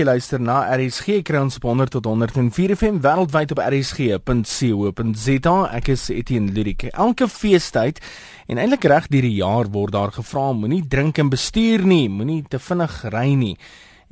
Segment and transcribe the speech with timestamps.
[0.00, 5.56] Jy luister na RSG Krons op 100 tot 104 FM wêreldwyd op rsg.co.za.
[5.76, 6.86] Ek is Etienne Ludik.
[6.88, 8.00] Elke feestyd
[8.48, 12.40] en eintlik reg deur die jaar word daar gevra moenie drink en bestuur nie, moenie
[12.48, 13.52] te vinnig ry nie.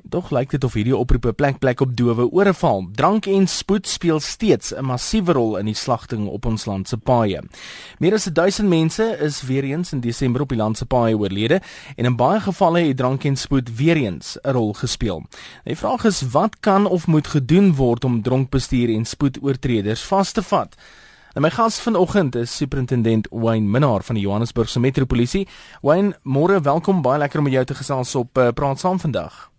[0.02, 2.84] En tog lyk dit of hierdie oproepe plek plek op dowe ore val.
[2.94, 6.96] Drank en spoed speel steeds 'n massiewe rol in die slagting op ons land se
[6.96, 7.42] paaie.
[7.98, 11.60] Meer as 1000 mense is weer eens in Desember op die land se paaie oorlede
[11.96, 15.24] en in baie gevalle het drank en spoed weer eens 'n rol gespeel.
[15.64, 20.42] Die vraag is wat kan of moet gedoen word om dronkbestuur en spoedoortreders vas te
[20.42, 20.76] vat?
[21.34, 25.48] En my gas vanoggend is superintendent Wayne Minnar van die Johannesburgse Metropolisie.
[25.82, 29.50] Wayne, môre, welkom baie lekker om jou te gesels op uh, Praat saam vandag.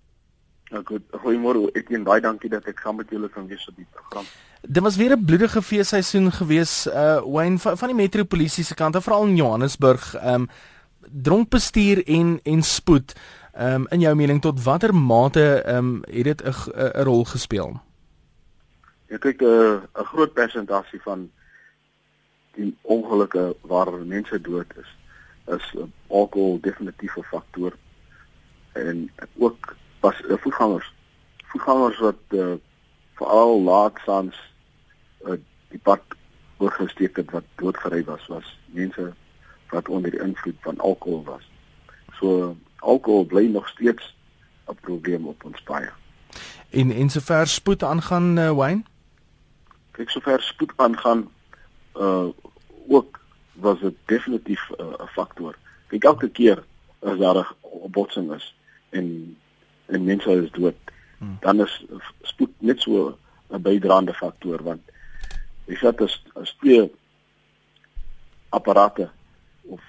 [0.69, 1.63] Nou goed, goeiemôre.
[1.73, 4.25] Ek en baie dankie dat ek saam met julle kan wees op die program.
[4.61, 9.03] Dit was weer 'n bloedige feesseisoen gewees uh Wayne van, van die metropolisie se kant,
[9.03, 10.15] veral in Johannesburg.
[10.23, 10.47] Um
[11.09, 13.15] dronk bestuur en en spoed.
[13.57, 17.81] Um in jou mening tot watter mate um het dit 'n 'n rol gespeel?
[19.07, 21.31] Ja kyk 'n uh, 'n groot persentasie van
[22.53, 24.97] die ongelukke waar mense dood is
[25.47, 27.73] is uh, alkohol definitief 'n faktor
[28.73, 30.93] en ook was uh, voetgangers
[31.51, 32.53] voetgangers wat uh,
[33.13, 34.37] veral laatsaans
[35.25, 35.37] uh,
[35.69, 36.01] die pad
[36.57, 39.13] oorgesteek het wat doodgery was was mense
[39.69, 41.45] wat onder die invloed van alkohol was.
[42.19, 44.15] So alkohol bly nog steeds
[44.69, 45.91] 'n probleem op ons paaie.
[46.69, 48.83] En en sover spoed aangaan uh, Wayne?
[49.91, 51.29] Kyk sover spoed aangaan
[51.95, 52.27] uh
[52.89, 53.19] ook
[53.53, 55.55] was dit definitief 'n uh, faktor.
[55.87, 56.63] Kyk elke keer
[56.99, 58.55] as daar 'n botsing is
[58.89, 59.37] en
[59.89, 60.77] en mense is dood.
[61.19, 61.37] Hmm.
[61.43, 61.73] Dan is
[62.21, 63.17] spoed net so
[63.49, 64.81] 'n bydraende faktor want
[65.67, 66.91] jy sê is as twee
[68.49, 69.09] apparate
[69.69, 69.81] of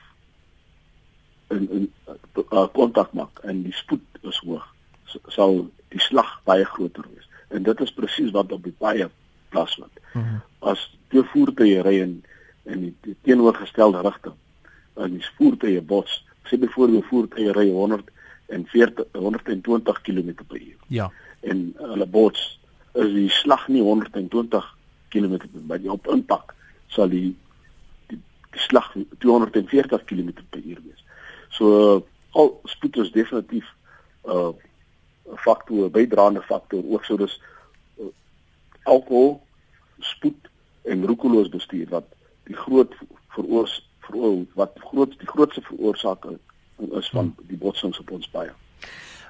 [1.50, 1.88] 'n
[2.34, 4.66] 'n kontak maak en die spoed is hoog
[5.28, 7.26] sal die slag baie groter wees.
[7.48, 9.08] En dit is presies wat op die baie
[9.50, 10.02] plaasvind.
[10.12, 10.40] Hmm.
[10.60, 12.20] As twee voertuie ry in
[12.70, 14.36] in die teenoorgestelde rigting
[15.00, 18.10] en die voertuie bots, sê byvoorbeeld voertuie ry 100
[18.50, 20.74] en 40 120 km/h.
[20.86, 21.10] Ja.
[21.40, 22.60] En hulle bots
[22.92, 24.76] is die slag nie 120
[25.08, 26.54] km/h by die op impak
[26.90, 27.36] sal die
[28.10, 28.18] die,
[28.50, 31.04] die slag 240 km/h wees.
[31.54, 33.66] So al spoed is definitief
[34.24, 34.52] 'n uh,
[35.36, 37.40] faktor, bydraende faktor ook so dis
[37.98, 38.10] uh,
[38.82, 39.40] alkohol,
[39.98, 40.50] spoed
[40.82, 42.06] en roekeloos bestuur wat
[42.44, 42.94] die groot
[43.28, 46.38] veroorsaak veroor, wat groot die grootste veroorsaker
[46.98, 48.52] is van die botsings op ons paaie.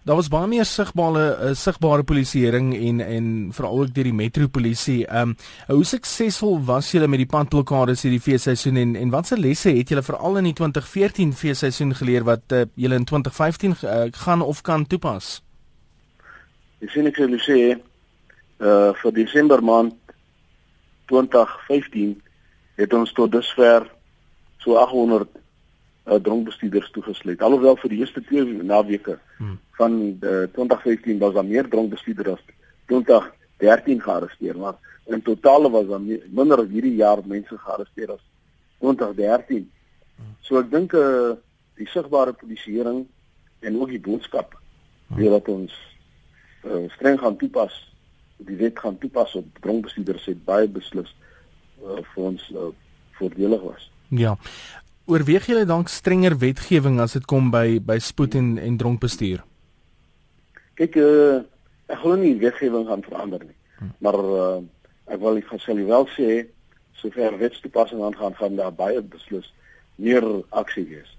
[0.04, 5.04] Daar was baie meer sigbare uh, sigbare polisieering en en veral ook deur die metropolisie.
[5.06, 5.36] Ehm um,
[5.76, 10.02] hoe suksesvol was julle met die padblokkades hierdie feesseisoen en en watse lesse het julle
[10.02, 14.86] veral in die 2014 feesseisoen geleer wat uh, julle in 2015 uh, gaan of kan
[14.86, 15.42] toepas?
[16.80, 17.60] Ek sien ek wil sê
[18.60, 19.96] uh vir Desember maand
[21.12, 22.16] 2015
[22.80, 23.84] het ons tot dusver
[24.64, 25.39] so 800
[26.10, 27.42] uh, dronkbestuurders toegesluit.
[27.42, 29.58] Alhoewel vir die eerste twee naweke hmm.
[29.78, 32.56] van uh, 2015 was daar meer dronkbestuurders as
[32.90, 34.74] 2013 gearresteer, maar
[35.06, 38.24] in totaal was daar minder hierdie jaar mense gearresteer as
[38.80, 39.68] 2013.
[40.16, 40.34] Hmm.
[40.46, 41.36] So ek dink uh,
[41.78, 43.04] die sigbare polisieering
[43.60, 44.56] en ook die boodskap
[45.12, 45.22] hmm.
[45.30, 45.76] wat ons
[46.66, 47.76] uh, streng gaan toepas,
[48.40, 51.10] die wet gaan toepas op dronkbestuurders het baie beslis
[51.84, 52.70] uh, vir ons uh,
[53.20, 53.90] voordelig was.
[54.10, 54.34] Ja
[55.10, 59.42] oorweeg julle dalk strenger wetgewing as dit kom by by spoed en en dronk bestuur?
[60.78, 61.40] Kyk, uh,
[61.90, 63.56] ek glo nie wetgewing gaan verander nie.
[63.80, 63.92] Hmm.
[64.06, 64.58] Maar uh,
[65.10, 66.30] ek wil ek sal wel sê
[67.00, 69.48] sover wetstoepassing aangaan gaan daar baie beslis
[69.96, 71.10] meer aksie wees.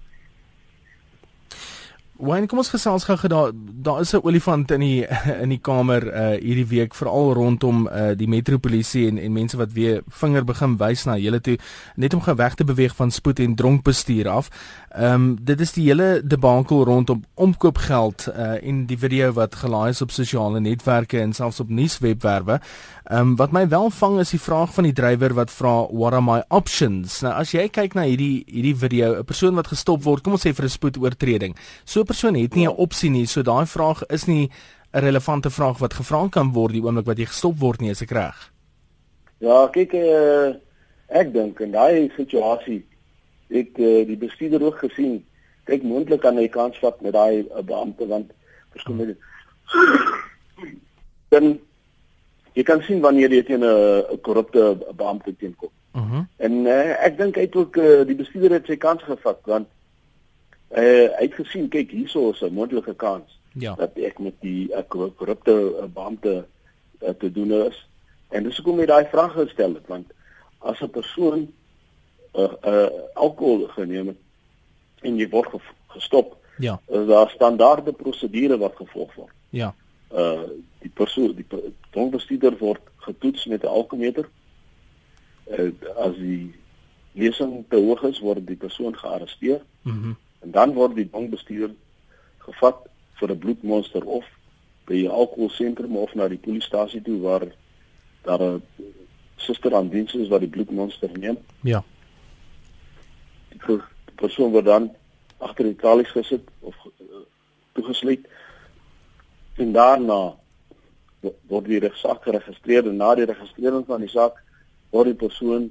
[2.22, 3.50] Wayne, kom ons gesels gou daar
[3.82, 5.06] daar is 'n olifant in die
[5.42, 9.72] in die kamer uh hierdie week veral rondom uh die metropolisie en en mense wat
[9.72, 11.58] weer vinger begin wys na julle toe
[11.96, 14.50] net om geweg te beweeg van spoed en dronk bestuur af.
[14.94, 19.90] Ehm um, dit is die hele debakel rondom omkoopgeld uh en die video wat gelaai
[19.90, 22.60] is op sosiale netwerke en selfs op nuuswebwerwe.
[23.04, 26.12] Ehm um, wat my wel vang is die vraag van die drywer wat vra what
[26.12, 27.20] are my options?
[27.20, 30.46] Nou as jy kyk na hierdie hierdie video, 'n persoon wat gestop word, kom ons
[30.46, 31.56] sê vir 'n spoedoortreding.
[31.84, 33.26] So persoon het nie 'n opsie nie.
[33.26, 34.50] So daai vraag is nie
[34.92, 38.02] 'n relevante vraag wat gevra kan word die oomblik wat jy gestop word nie, as
[38.02, 38.52] ek reg.
[39.38, 40.54] Ja, kyk uh,
[41.08, 42.84] ek dink in daai situasie
[43.50, 45.24] ek uh, die bestuurder ook gesien.
[45.64, 48.32] Kyk moontlik aan hy kans vat met daai uh, beampte want
[48.72, 49.16] verskoon
[51.32, 51.58] dan
[52.54, 55.70] jy kan sien wanneer jy teen 'n korrupte beampte teenkom.
[55.92, 56.04] Mhm.
[56.04, 56.24] Uh -huh.
[56.36, 59.66] En uh, ek dink hy het ook uh, die bestuurder het sy kans gevat want
[59.66, 59.81] uh,
[60.72, 63.74] hy het gesien kyk hierso is 'n moontlike kans ja.
[63.74, 66.46] dat ek met die korrupte beampte
[67.02, 67.88] uh, te doen is.
[68.28, 70.12] En dis hoekom ek daai vraag gestel het want
[70.58, 71.52] as 'n persoon
[72.34, 74.20] uh, uh, alkohol geneem het
[75.02, 76.80] en jy word gestop, ja.
[76.86, 79.34] is daar standaarde prosedure wat gevolg word.
[79.50, 79.74] Ja.
[80.12, 80.48] Uh
[80.82, 81.46] die persoon die
[81.90, 84.28] dronkbestuurder word getoets met 'n alkometer.
[85.46, 86.54] Uh, as die
[87.12, 89.60] lesing te hoog is, word die persoon gearresteer.
[89.82, 89.96] Mhm.
[89.96, 91.76] Mm en dan word die dronkbestuurder
[92.46, 92.86] gevat
[93.20, 94.24] vir 'n bloedmonster of
[94.86, 97.46] by 'n alkoholsentrum of na die polisiestasie toe waar
[98.22, 98.62] daar 'n
[99.36, 101.38] suster aan diens is wat die bloedmonster neem.
[101.60, 101.84] Ja.
[103.48, 103.80] Die
[104.14, 104.90] persoon word dan
[105.38, 107.22] agter die tralies gesit of uh,
[107.72, 108.26] toegesluit.
[109.56, 110.34] En daarna
[111.20, 114.38] word die regsaak geregistreer en na die registrering van die saak
[114.90, 115.70] word die persoon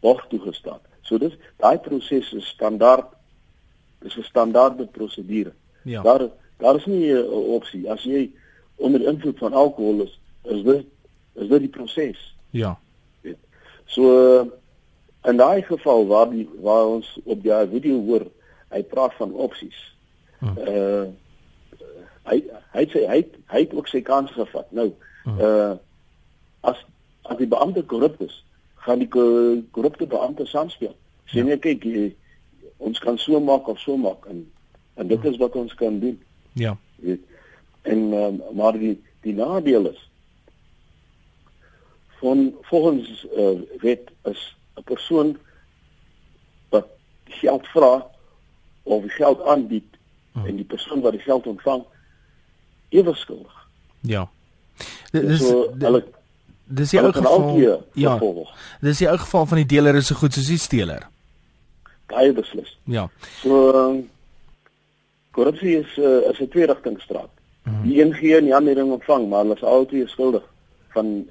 [0.00, 0.80] borg toegestaan.
[1.02, 3.17] So dis daai proses is standaard
[3.98, 5.52] dis 'n standaarde prosedure.
[5.82, 6.02] Ja.
[6.02, 8.30] Daar daar is nie 'n opsie as jy
[8.76, 10.84] onder invloed van alkohol is, is dit
[11.34, 12.34] is dit die proses.
[12.50, 12.78] Ja.
[13.84, 14.40] So
[15.24, 18.26] in daai geval waar die waar ons op die video hoor,
[18.68, 19.78] hy praat van opsies.
[20.38, 20.58] Hm.
[20.58, 21.06] Uh
[22.28, 22.42] hy
[22.74, 24.72] hy sê hy hy het ook sy kans gevat.
[24.72, 24.92] Nou
[25.24, 25.40] hm.
[25.40, 25.74] uh
[26.60, 26.84] as
[27.22, 28.44] as die beampte korrup is,
[28.84, 29.08] gaan die
[29.70, 30.94] korrupte beampte saamspeel.
[31.28, 31.62] Sien jy ja.
[31.64, 32.04] kyk jy,
[32.78, 34.46] ons kan so maak of so maak en
[34.98, 36.22] en dit is wat ons kan doen.
[36.52, 36.76] Ja.
[36.96, 37.20] Weet.
[37.82, 40.10] En um, maar die die nadeel is
[42.18, 45.36] van volgens uh, wet is 'n persoon
[46.68, 46.86] wat
[47.24, 48.06] geld vra
[48.82, 49.98] of geld aanbied
[50.32, 50.46] hmm.
[50.46, 51.84] en die persoon wat die geld ontvang
[52.88, 53.66] ewe skuldig.
[54.00, 54.30] Ja.
[55.10, 56.04] Dis so, hulle
[56.68, 57.56] Dis die ou geval.
[57.96, 58.18] Ja.
[58.80, 61.08] Dis die ou geval van die deler is so goed soos die steler.
[62.08, 62.70] Baie beslis.
[62.84, 63.08] Ja.
[63.42, 64.02] So
[65.36, 67.30] korrupsie is uh, is 'n tweerigtingstraat.
[67.64, 67.82] Mm -hmm.
[67.88, 70.44] Die een gee en die ander ontvang, maar hulle is altyd skuldig
[70.88, 71.26] van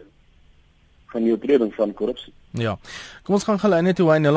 [1.07, 2.33] van die oortreding van korrupsie.
[2.51, 2.77] Ja.
[3.24, 4.29] Kom ons gaan gelyne toe hy 0891104553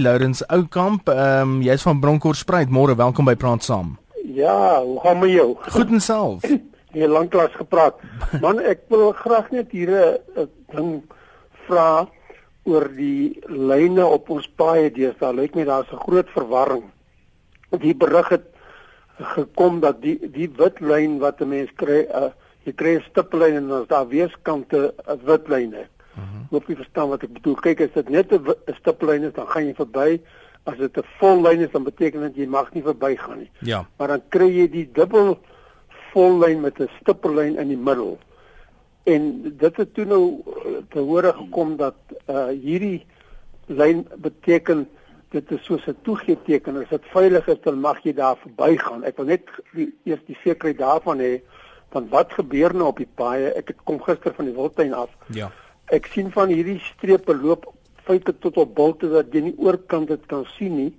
[0.00, 1.08] Lourens Oukamp.
[1.08, 2.68] Ehm um, jy's van Bronkhorstspruit.
[2.70, 3.98] Môre, welkom by Praat Saam.
[4.34, 5.56] Ja, hoe gaan met jou?
[5.60, 6.42] Goed en self.
[6.92, 7.94] Jy lanklaas gepraat.
[8.40, 9.90] Man, ek wil graag net hier
[10.36, 11.02] 'n ding
[11.66, 12.08] vra
[12.66, 15.32] oor die lyne op ons paaie deesdae.
[15.34, 16.84] Lyk my daar's 'n groot verwarring
[17.70, 18.46] die berig het
[19.34, 22.30] gekom dat die die wit lyn wat 'n mens kry, uh,
[22.64, 25.86] jy kry 'n stippellyn en dan is daar weerskante 'n wit lyne.
[26.14, 26.46] Mhm.
[26.50, 27.54] Hoop jy verstaan wat ek bedoel.
[27.54, 30.20] Kyk, as dit net 'n stippellyn is, dan gaan jy verby.
[30.64, 33.50] As dit 'n vol lyn is, dan beteken dit jy mag nie verbygaan nie.
[33.60, 33.86] Ja.
[33.96, 35.38] Maar dan kry jy die dubbel
[36.12, 38.18] vol lyn met 'n stippellyn in die middel.
[39.06, 39.26] En
[39.58, 43.06] dit het toe nou uh, te hore gekom dat uh hierdie
[43.66, 44.86] lyn beteken
[45.34, 49.04] dit is soos 'n toegeeteken as dit veilig is dan mag jy daar verbygaan.
[49.04, 51.40] Ek wil net die, eers die sekerheid daarvan hê
[51.94, 53.52] van wat gebeur nou op die paaie.
[53.54, 55.10] Ek het kom gister van die Wildtuin af.
[55.26, 55.50] Ja.
[55.86, 57.72] Ek sien van hierdie strepe loop
[58.06, 60.92] feite tot op bulte dat jy nie oorkant dit kan sien nie.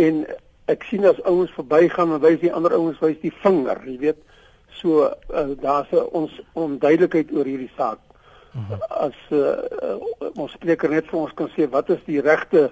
[0.00, 0.24] En
[0.72, 4.22] ek sien as ouens verbygaan en wys die ander ouens wys die vinger, jy weet.
[4.80, 7.98] So uh, daar's ons onduidelikheid oor hierdie saak.
[8.52, 8.64] Mhm.
[8.68, 8.78] -huh.
[8.88, 12.70] As uh, uh, ons spreker net vir ons kan sê wat is die regte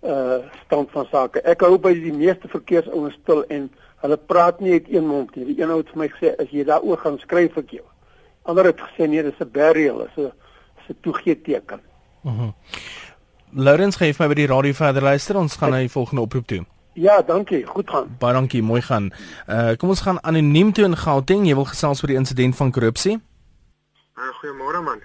[0.00, 1.40] uh stand van sake.
[1.44, 3.70] Ek hou by die meeste verkeersouens stil en
[4.00, 5.44] hulle praat nie uit een mond nie.
[5.44, 7.84] Die een ou het vir my gesê as jy daaroor gaan skryf ek jou.
[8.42, 10.32] Ander het gesê nee, dis 'n burial, is 'n
[10.80, 11.80] is 'n toegeeteken.
[12.22, 12.42] Mhm.
[12.42, 12.54] Uh
[13.52, 15.36] Lourens gee my by die radio verder luister.
[15.36, 16.60] Ons gaan na die volgende oproep toe.
[16.92, 17.66] Ja, dankie.
[17.66, 18.16] Goed gaan.
[18.18, 19.12] Baie dankie, mooi gaan.
[19.46, 21.46] Uh kom ons gaan anoniem toe in Gauteng.
[21.46, 23.20] Jy wil gesels oor die insident van korrupsie?
[24.18, 25.02] Uh, Goeiemôre man.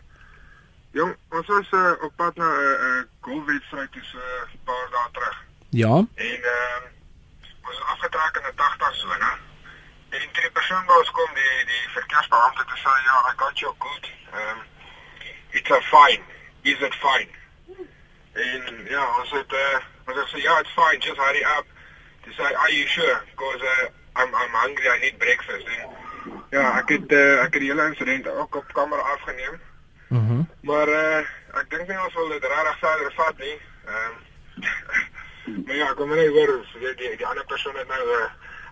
[0.92, 4.88] Jong, ons was uh, op pad na 'n uh, uh, golfwedstryd dis 'n uh, paar
[4.92, 5.38] dae terug.
[5.70, 5.94] Ja.
[5.98, 9.32] En ehm uh, ons afgetrek in 'n 80 sone.
[10.10, 13.74] En die drie persone wat kom die die verkeersbeampte te sê ja, I got you
[13.78, 14.06] good.
[14.34, 14.60] Ehm um,
[15.50, 16.24] it's a fine.
[16.62, 17.32] Is it fine?
[18.34, 21.66] En ja, ons het eh uh, ons het sê ja, it's fine, just hurry up.
[22.26, 23.22] They say, are you sure?
[23.32, 25.68] Because uh, I'm I'm hungry, I need breakfast.
[25.68, 25.90] En,
[26.50, 29.60] ja, ek het uh, ek het die hele insident ook op kamera afgeneem.
[30.08, 30.34] Mhm.
[30.34, 31.18] Mm maar uh,
[31.62, 33.58] ek dink nie ons wil dit regtig verder vat nie.
[33.86, 34.24] Ehm um,
[35.66, 38.24] Maar ja, kom net hoor, die die, die ander persoon het nou uh,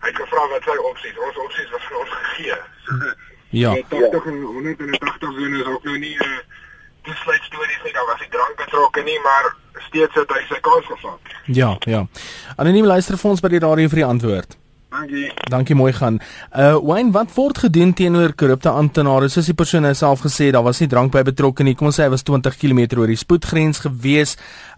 [0.01, 1.19] hy het gevra wat sy opsies.
[1.27, 2.57] Ons opsies was vir ons gegee.
[3.49, 3.73] ja.
[3.77, 6.39] Die 80 en 180 zone is ook nou nie 'n uh,
[7.03, 7.93] dis sluit stories nie.
[7.93, 9.53] Daar was nie drank betrokke nie, maar
[9.89, 11.37] steeds het hy sy kans gevat.
[11.45, 12.05] Ja, ja.
[12.55, 14.59] Anoniem luister vir ons by die radio vir die antwoord.
[14.93, 15.31] Dankie.
[15.49, 16.19] Dankie mooi gaan.
[16.53, 19.27] Uh Wayne, wat word gedoen teenoor korrupte amptenare?
[19.29, 21.73] Soos die persoon self gesê, daar was nie drank by betrokke nie.
[21.75, 24.35] Kom ons sê hy was 20 km oor die spoedgrens gewees.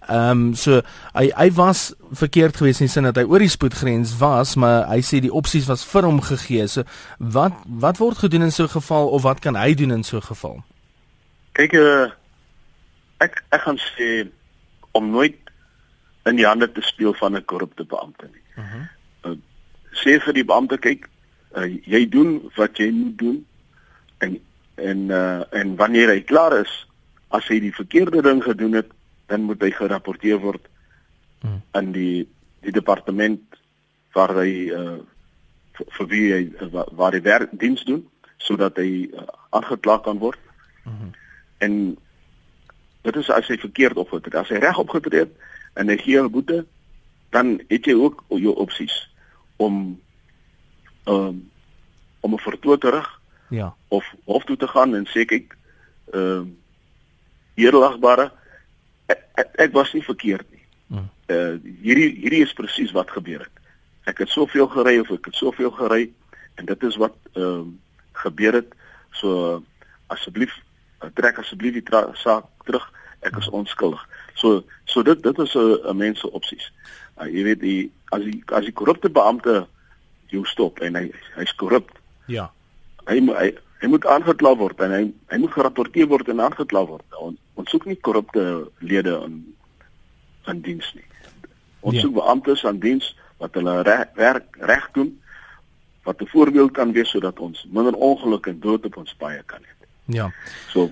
[0.07, 0.79] Ehm um, so
[1.17, 4.85] hy hy was verkeerd geweest in die sin dat hy oor die spoedgrens was, maar
[4.87, 6.69] hy sê die opsies was vir hom gegee.
[6.71, 6.87] So
[7.19, 10.17] wat wat word gedoen in so 'n geval of wat kan hy doen in so
[10.17, 10.63] 'n geval?
[11.55, 12.11] Kyk uh,
[13.23, 14.27] ek ek gaan sê
[14.95, 15.37] om nooit
[16.25, 18.43] in die hande te speel van 'n korrupte beampte nie.
[18.57, 18.83] Uh -huh.
[19.31, 19.37] uh,
[19.91, 21.09] sê vir die beampte kyk,
[21.55, 23.45] uh, jy doen wat jy moet doen
[24.17, 24.39] en
[24.75, 26.87] en uh, en wanneer hy klaar is,
[27.27, 28.91] as hy die verkeerde ding gedoen het,
[29.25, 30.61] dan moet hy gerapporteer word
[31.41, 31.61] hmm.
[31.71, 32.27] aan die
[32.65, 33.41] die departement
[34.13, 34.97] waar hy uh,
[35.77, 38.03] vir, vir wie hy uh, waar hy werk diens doen
[38.37, 40.39] sodat hy uh, aangekla kan word.
[40.83, 41.13] Hmm.
[41.57, 41.97] En
[43.01, 44.41] dit is as hy verkeerd opgetree het.
[44.41, 45.35] As hy reg opgetree het,
[45.75, 46.65] en hy gee 'n boete,
[47.29, 49.09] dan het jy ook jou opsies
[49.55, 50.01] om
[51.05, 51.51] um,
[52.19, 53.21] om 'n vertoë te rig.
[53.49, 53.75] Ja.
[53.87, 55.57] Of hof toe te gaan en sê kyk,
[56.11, 56.45] ehm uh,
[57.55, 58.31] eerlagbare
[59.05, 60.65] ek, ek, ek was nie verkeerd nie.
[60.87, 61.09] Hmm.
[61.27, 63.63] Uh hierdie hierdie is presies wat gebeur het.
[64.03, 66.11] Ek het soveel gery of ek het soveel gery
[66.55, 67.79] en dit is wat ehm um,
[68.11, 68.75] gebeur het.
[69.11, 69.63] So
[70.07, 70.53] asseblief
[71.13, 71.83] trek asseblief die
[72.13, 72.91] saak terug.
[73.21, 74.01] Ek is onskuldig.
[74.35, 76.71] So so dit dit is 'n 'n mens se opsies.
[77.21, 79.67] Uh, jy weet die as die as die korrupte beampte
[80.27, 81.91] jou stop en hy hy's korrup.
[82.27, 82.51] Ja.
[83.07, 87.05] Hy hy hy moet aangekla word en hy hy moet gerapporteer word en aangekla word.
[87.19, 89.55] On, ons soek nie korrupte lede in
[90.47, 91.05] in diens nie.
[91.81, 92.01] Ons ja.
[92.01, 95.13] soek beamptes aan diens wat hulle re, werk reg doen
[96.05, 99.61] wat 'n voorbeeld kan wees sodat ons minder ongelukke en dood op ons paaie kan
[99.61, 99.74] hê.
[100.05, 100.31] Ja.
[100.69, 100.91] So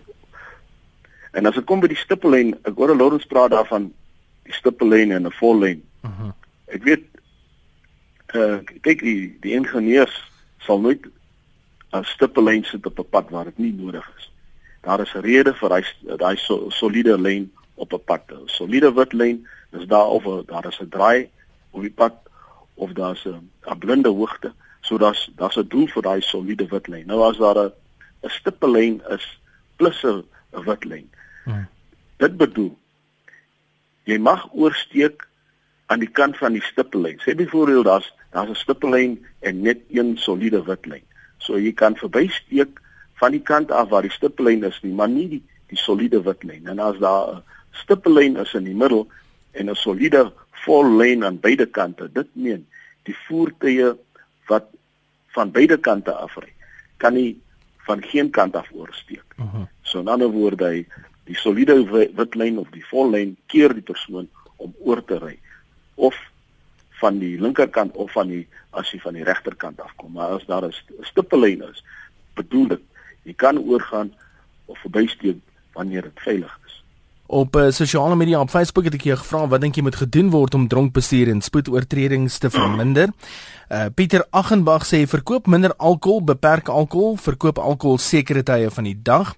[1.34, 3.89] En as ek kom by die stippellyn, ek hoor Lawrence praat daarvan
[4.46, 5.82] die stippellyn en 'n vollyn.
[6.01, 6.12] Mhm.
[6.12, 6.32] Uh -huh.
[6.67, 7.05] Ek weet
[8.34, 10.13] eh uh, kyk die die ingenieurs
[10.60, 11.05] sal nooit
[11.93, 14.32] 'n stippellyn sit op 'n pad waar dit nie nodig is.
[14.82, 15.86] Daar is 'n rede vir daai
[16.17, 18.22] daai so, soliede lyn op 'n pad.
[18.32, 21.29] 'n Soliede wit lyn, dis daar of daar is 'n draai
[21.72, 22.13] op die pad
[22.74, 24.53] of daar's 'n blinde hoogte.
[24.82, 27.05] So daar's daar's 'n doel vir daai soliede wit lyn.
[27.05, 27.72] Nou as daar 'n
[28.24, 29.25] 'n stippellyn is
[29.77, 30.24] plus 'n
[30.65, 31.10] wit lyn.
[31.46, 31.68] Hmm.
[32.18, 32.77] Dit bedoel
[34.03, 35.27] jy mag oorsteek
[35.92, 37.20] aan die kant van die stippellyn.
[37.24, 41.06] Sê byvoorbeeld daar's daar's 'n stippellyn en net een soliede wit lyn.
[41.38, 42.82] So jy kan verbysteek
[43.13, 46.44] van die kant af waar die stippellyn is, nie, maar nie die die soliede wit
[46.44, 46.68] lyn.
[46.68, 49.08] En as daar 'n stippellyn is in die middel
[49.51, 52.68] en 'n soliede vol lyn aan beide kante, dit meen
[53.03, 53.94] die voertuie
[54.48, 54.65] wat
[55.27, 56.53] van beide kante afry,
[56.98, 57.42] kan nie
[57.88, 59.25] van geen kant af oorsteek.
[59.38, 59.66] Uh -huh.
[59.82, 60.86] So in ander woorde, hy
[61.30, 61.75] die soliede
[62.16, 64.28] wit lyn of die vol lyn keer die persoon
[64.63, 65.38] om oor te ry
[65.96, 66.18] of
[67.00, 68.44] van die linkerkant of van die
[68.80, 70.74] as jy van die regterkant afkom maar as daar 'n
[71.12, 71.84] stippellyn is
[72.36, 72.84] bedoel dit
[73.24, 74.13] jy kan oorgaan
[74.66, 75.40] of verbysteek
[75.74, 76.84] wanneer dit veilig is
[77.28, 80.30] Op uh, sosiale media op Facebook het ek jou gevra wat dink jy moet gedoen
[80.30, 83.10] word om dronk bestuur en spoedoortredings te verminder?
[83.74, 88.94] Uh, Pieter Aghenbach sê verkoop minder alkohol, beperk alkohol, verkoop alkohol sekere tye van die
[88.94, 89.32] dag.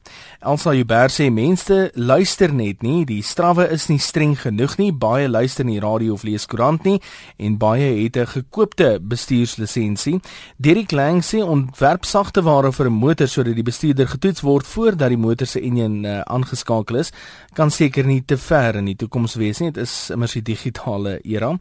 [0.44, 4.89] Elsa Huber sê mense luister net nie, die strawwe is nie streng genoeg nie.
[4.92, 6.98] Baie luister nie radio of lees koerant nie
[7.39, 10.20] en baie het 'n gekoopte bestuurslisensie.
[10.60, 15.10] Derek Lang sê ontwerp sagte ware vir 'n motor sodat die bestuurder getoets word voordat
[15.10, 17.13] die motor se enjin uh, aangeskakel is.
[17.54, 19.72] Kan seker nie te ver in die toekoms wees nie.
[19.72, 21.56] Dit is immers die digitale era.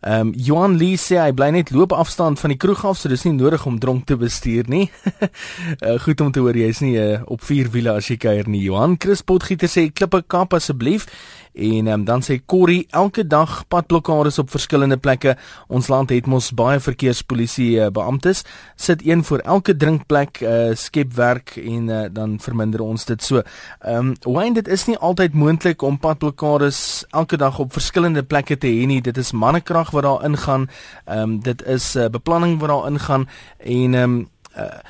[0.00, 2.98] Ehm um, Johan Lee sê hy bly net loop afstand afstand van die kroeg af,
[3.00, 4.90] so dis nie nodig om dronk te bestuur nie.
[5.80, 8.48] uh, goed om te hoor jy is nie uh, op vier wiele as jy kuier
[8.48, 8.60] nie.
[8.66, 11.06] Johan Chris Potgieter sê klippe kap asseblief.
[11.52, 15.36] En um, dan sê Corrie elke dag padblokkades op verskillende plekke.
[15.68, 18.44] Ons land het mos baie verkeerspolisie uh, beamptes.
[18.76, 23.42] Sit een vir elke drinkplek, uh, skep werk en uh, dan verminder ons dit so.
[23.80, 28.58] Ehm um, Wayne dit is nie altyd moontlik om padblokkades elke dag op verskillende plekke
[28.58, 29.00] te hê nie.
[29.00, 30.68] Dit is mannekrag wat daar ingaan.
[31.04, 33.28] Ehm um, dit is uh, beplanning wat daar ingaan
[33.58, 34.80] en ehm um, uh,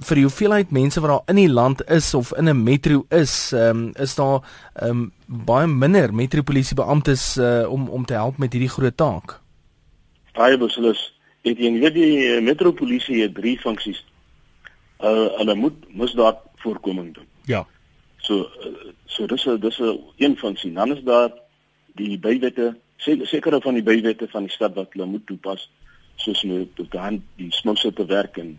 [0.00, 3.52] vir die hoeveelheid mense wat daar in die land is of in 'n metro is,
[3.52, 4.40] ehm um, is daar
[4.74, 9.40] ehm um, baie minder metropolisie beamptes uh, om om te help met hierdie groot taak.
[10.32, 11.12] Baie beslis.
[11.42, 14.04] Ek dink weet die eh, metropolisie het drie funksies.
[15.00, 17.26] Uh hulle moet misdaad voorkoming doen.
[17.44, 17.66] Ja.
[18.18, 18.48] So
[19.06, 20.72] so dis 'n dis 'n een funksie.
[20.72, 21.30] Dan is daar
[21.94, 25.70] die bywette, sekere van die bywette van die stad wat hulle moet toepas
[26.16, 28.58] soos met die die smokse te werk en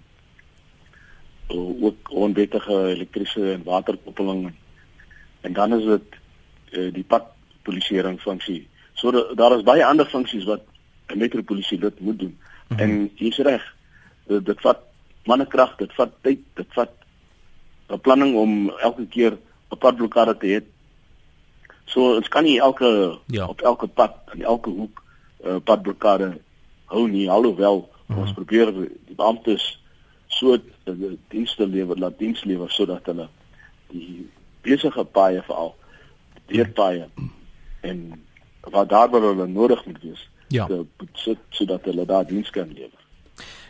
[1.57, 4.53] ook onwettige elektriese en waterkoppeling
[5.41, 6.19] en dan is dit
[6.71, 8.67] uh, die padpolisieering funksie.
[8.93, 10.61] So da, daar is baie ander funksies wat
[11.09, 12.37] 'n metropolisie dit moet doen.
[12.71, 12.79] -hmm.
[12.79, 13.63] En jy's reg.
[14.27, 14.79] Dit, dit vat
[15.25, 16.91] mannekrag, dit vat tyd, dit vat
[17.91, 19.37] beplanning om elke keer
[19.71, 20.61] 'n padblokkade te hê.
[21.85, 23.45] So ons kan nie elke ja.
[23.47, 25.03] op elke pad in elke hoek
[25.43, 26.37] 'n uh, padblokkade
[26.85, 28.17] hou nie alhoewel hmm.
[28.17, 29.79] ons probeer die beamptes
[30.41, 30.57] so
[30.89, 33.27] die dienste lewer laat diens lewer sodat hulle
[33.93, 34.25] die
[34.65, 35.75] besige paaie veral
[36.51, 37.07] deurpaaie
[37.87, 38.01] en
[38.73, 40.67] wat daar waar hulle nodig moet wees ja.
[40.67, 40.83] te
[41.13, 42.97] sit sodat hulle daar diens kan lewer.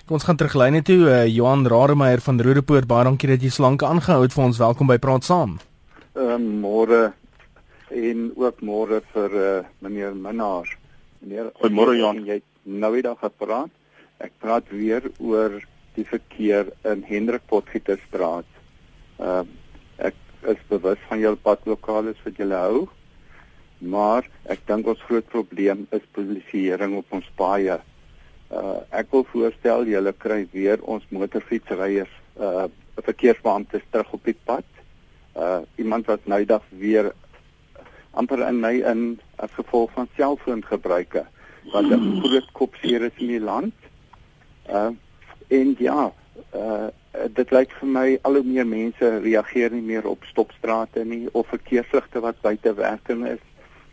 [0.06, 3.52] Kom ons gaan terug lyne toe uh, Johan Rademeier van Rodepoort baie dankie dat jy
[3.54, 5.60] slanke aangehou het vir ons welkom by praat saam.
[6.16, 7.02] Ehm um, môre
[7.92, 9.52] en ook môre vir uh,
[9.84, 10.68] meneer Minnar.
[11.20, 13.72] Meneer Goeiemôre Johan, jy nou weer gepraat.
[14.22, 15.60] Ek praat weer oor
[15.96, 18.48] die verkeer in Hendrik Potgieterstraat.
[19.20, 19.46] Ehm uh,
[19.98, 20.16] ek
[20.50, 22.88] is bewus van julle padlokale wat julle hou.
[23.82, 27.80] Maar ek dink ons groot probleem is polisieering op ons paaie.
[28.52, 32.68] Uh ek wil voorstel julle kry weer ons motorfietsryers uh
[33.02, 34.68] verkeersbeamptes terug op die pad.
[35.36, 37.14] Uh iemand wat nou dag weer
[38.12, 39.06] amper in my in
[39.38, 41.26] as gevolg van selfoongebruike
[41.72, 43.74] wat 'n groot kopseer is in die land.
[44.70, 44.92] Uh
[45.52, 46.10] en ja,
[46.56, 46.90] uh
[47.36, 51.50] dit lyk vir my al hoe meer mense reageer nie meer op stopstrate nie of
[51.52, 53.42] verkeersligte wat buite werking is,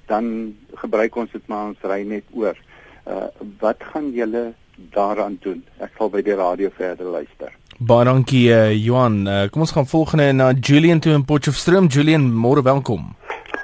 [0.06, 2.56] dan gebruik ons dit maar ons ry net oor.
[3.04, 3.26] Uh
[3.60, 4.52] wat gaan julle
[4.94, 5.64] daaraan doen?
[5.82, 7.50] Ek sal by die radio verder luister.
[7.78, 9.20] Baie dankie uh, Johan.
[9.26, 11.86] Uh, kom ons gaan volgende na Julian toe in Potchefstroom.
[11.86, 13.12] Julian, môre welkom.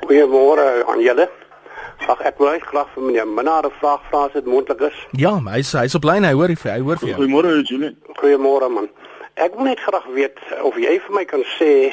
[0.05, 1.27] Goeiemôre aan julle.
[2.05, 4.99] Ag ek wil graag vir meneer Minnaar 'n vraag vra as dit moontlik is.
[5.13, 7.17] Ja, hy's hy's op lyn, hy hoor hy hoor vir jou.
[7.19, 7.97] Goeiemôre Julian.
[8.21, 8.89] Goeiemôre man.
[9.35, 11.93] Ek wil net graag weet of jy vir my kan sê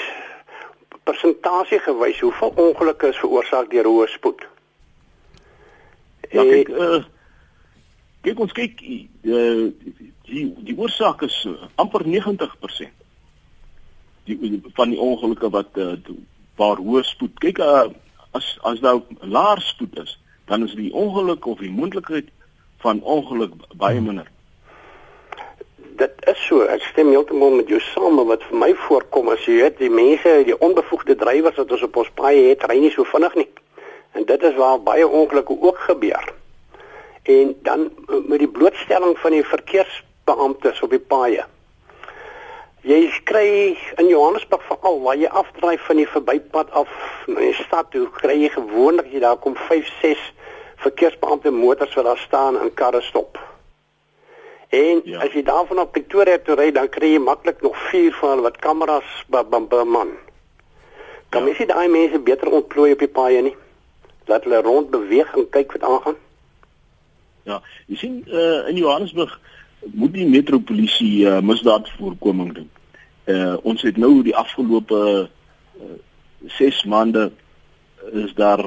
[1.03, 4.43] persentasie gewys hoeveel ongelukke is veroorsaak deur hoë spoed.
[6.31, 7.01] Ja, kyk, uh,
[8.23, 9.71] kyk ons kyk uh,
[10.29, 12.93] die die oorsaak is uh, amper 90%.
[14.29, 15.97] Die van die ongelukke wat uh,
[16.61, 17.39] waar hoë spoed.
[17.41, 17.89] Kyk uh,
[18.37, 22.29] as as nou laer spoed is, dan is die ongeluk of die moontlikheid
[22.83, 24.05] van ongeluk baie hmm.
[24.05, 24.29] minder.
[26.01, 29.43] Dit is so, ek stem heeltemal met jou saam, maar wat vir my voorkom as
[29.45, 32.93] jy weet, die mense, die onbevoegde drywers wat ons op ons paaie het, ry nie
[32.93, 33.49] so vinnig nie.
[34.17, 36.33] En dit is waar baie ongelukke ook gebeur.
[37.29, 37.91] En dan
[38.27, 41.45] met die blootstelling van die verkeersbeamptes op die paaie.
[42.81, 46.89] Jy kry in Johannesburg veral waar jy afdraai van die verbypad af
[47.29, 50.23] na die stad toe, kry jy gewoonlik jy daar kom 5, 6
[50.81, 53.37] verkeersbeampte motors wat daar staan en karre stop.
[54.73, 55.19] En ja.
[55.21, 58.47] as jy daarvan op Pretoria toe ry, dan kry jy maklik nog 4 van hulle
[58.47, 60.15] wat kameras beman.
[61.29, 61.45] Kan ja.
[61.45, 63.55] mens nie daai mense beter ontplooi op die paaie nie?
[64.25, 66.17] Laat hulle rond beweeg en kyk wat aangaan.
[67.45, 69.37] Ja, jy sien uh, in Johannesburg
[69.85, 72.69] moet die metropolisie uh, misdaadvoorkoming doen.
[73.25, 75.29] Uh ons het nou die afgelope
[76.45, 77.31] 6 uh, maande
[78.11, 78.61] is daar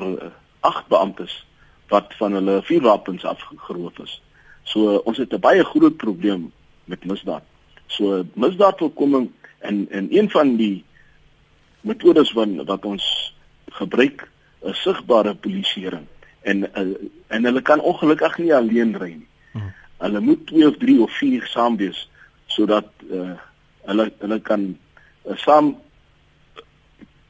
[0.60, 1.46] 8 uh, beamptes
[1.88, 4.22] wat van hulle vuurwapens afgeroof is.
[4.62, 6.52] So uh, ons het 'n baie groot probleem
[6.84, 7.42] met misdaad.
[7.86, 10.84] So misdaadvoorkoming en en een van die
[11.80, 13.34] metodes wat wat ons
[13.70, 14.30] gebruik
[14.62, 16.06] is sigbare polisieering
[16.42, 16.94] en uh,
[17.26, 19.28] en hulle kan ongelukkig nie alleen ry nie.
[19.52, 19.72] Hmm
[20.04, 22.04] hulle moet 2 of 3 of 4 saam wees
[22.46, 23.34] sodat uh,
[23.88, 25.74] hulle hulle kan uh, saam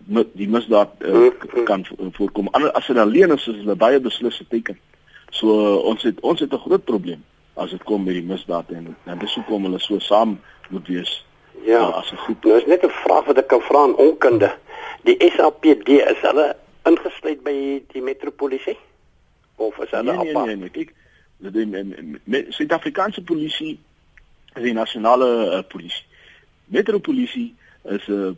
[0.05, 1.31] met die misdaad uh,
[1.65, 2.51] kan voorkom.
[2.53, 4.77] As hulle alleen is, is hulle baie beslisse teken.
[5.33, 7.23] So uh, ons het ons het 'n groot probleem
[7.55, 11.25] as dit kom by die misdaad en dan dis hoekom hulle so saam moet wees.
[11.65, 12.45] Ja, uh, as 'n groep.
[12.45, 14.51] Nou is net 'n vraag wat ek kan vra aan onkunde.
[15.05, 18.79] Die SAPD is hulle ingesluit by die metropolisie
[19.57, 20.47] of is hulle nee, apart?
[20.47, 20.93] Nee nee nee, kyk
[21.53, 23.79] die Suid-Afrikaanse polisie
[24.55, 25.29] is die nasionale
[25.59, 26.05] uh, polisie.
[26.65, 28.33] Metropolisie is 'n uh,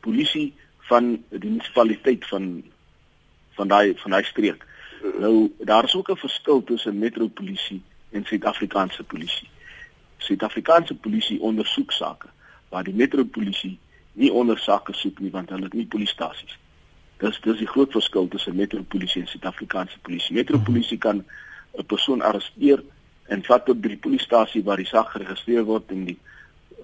[0.00, 0.54] polisie
[0.88, 2.62] van die munisipaliteit van
[3.56, 4.64] van daai van daai streek.
[5.18, 9.48] Nou daar is ook 'n verskil tussen metropolisie en Suid-Afrikaanse polisie.
[10.16, 12.26] Suid-Afrikaanse polisie ondersoek sake,
[12.68, 13.78] waar die metropolisie
[14.12, 16.58] nie ondersake soek nie want hulle het nie polisiestasies.
[17.16, 20.34] Dis dis die groot verskil tussen metropolisie en Suid-Afrikaanse polisie.
[20.34, 21.24] Metropolisie kan
[21.78, 22.82] 'n persoon arresteer
[23.26, 26.18] en vat tot by die polisiestasie waar die saak geregistreer word en die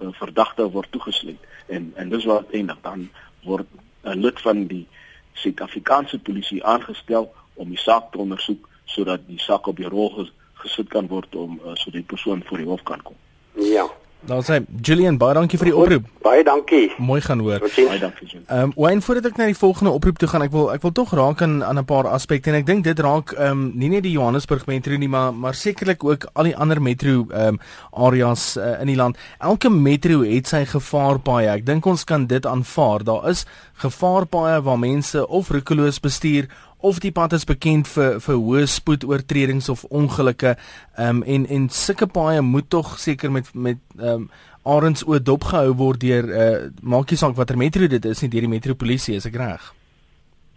[0.01, 3.09] uh, verdagte word toegesluit en en dis wat eindig dan
[3.43, 3.67] word
[4.03, 4.87] 'n lid van die
[5.33, 10.31] Suid-Afrikaanse polisie aangestel om die saak te ondersoek sodat die saak op die rol ges,
[10.53, 13.15] gesit kan word om uh, sodat die persoon voor die hof kan kom.
[13.53, 13.87] Ja.
[14.21, 16.09] Daar sê Julian, baie dankie vir die oproep.
[16.21, 16.91] Baie dankie.
[17.01, 17.63] Mooi gaan hoor.
[17.63, 18.27] Baie dankie.
[18.29, 18.43] Jim.
[18.45, 20.93] Ehm um, Wayne voordat ek na die volgende oproep toe gaan, ek wil ek wil
[20.93, 23.89] tog raak aan aan 'n paar aspekte en ek dink dit raak ehm um, nie
[23.89, 27.59] net die Johannesburg metro nie, maar maar sekerlik ook al die ander metro ehm um,
[27.91, 29.17] areas uh, in die land.
[29.39, 31.49] Elke metro het sy gevaarpaaie.
[31.49, 33.03] Ek dink ons kan dit aanvaar.
[33.03, 36.47] Daar is gevaarpaaie waar mense of roekeloos bestuur
[36.81, 41.45] of die pad is bekend vir vir hoë spoed oortredings of ongelukke ehm um, en
[41.47, 44.31] en sulke paaie moet tog seker met met ehm um,
[44.63, 48.45] arends oop dopgehou word deur uh, maak nie saak watter metro dit is nie deur
[48.45, 49.71] die metropolisie is ek reg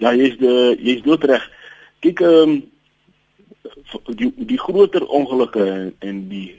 [0.02, 1.44] Ja, jy's die jy's dood reg.
[2.02, 2.62] Kyk ehm um,
[4.18, 5.64] die die groter ongelukke
[6.02, 6.56] en, die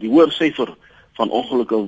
[0.00, 0.72] die hoër syfer
[1.18, 1.84] van ongelukke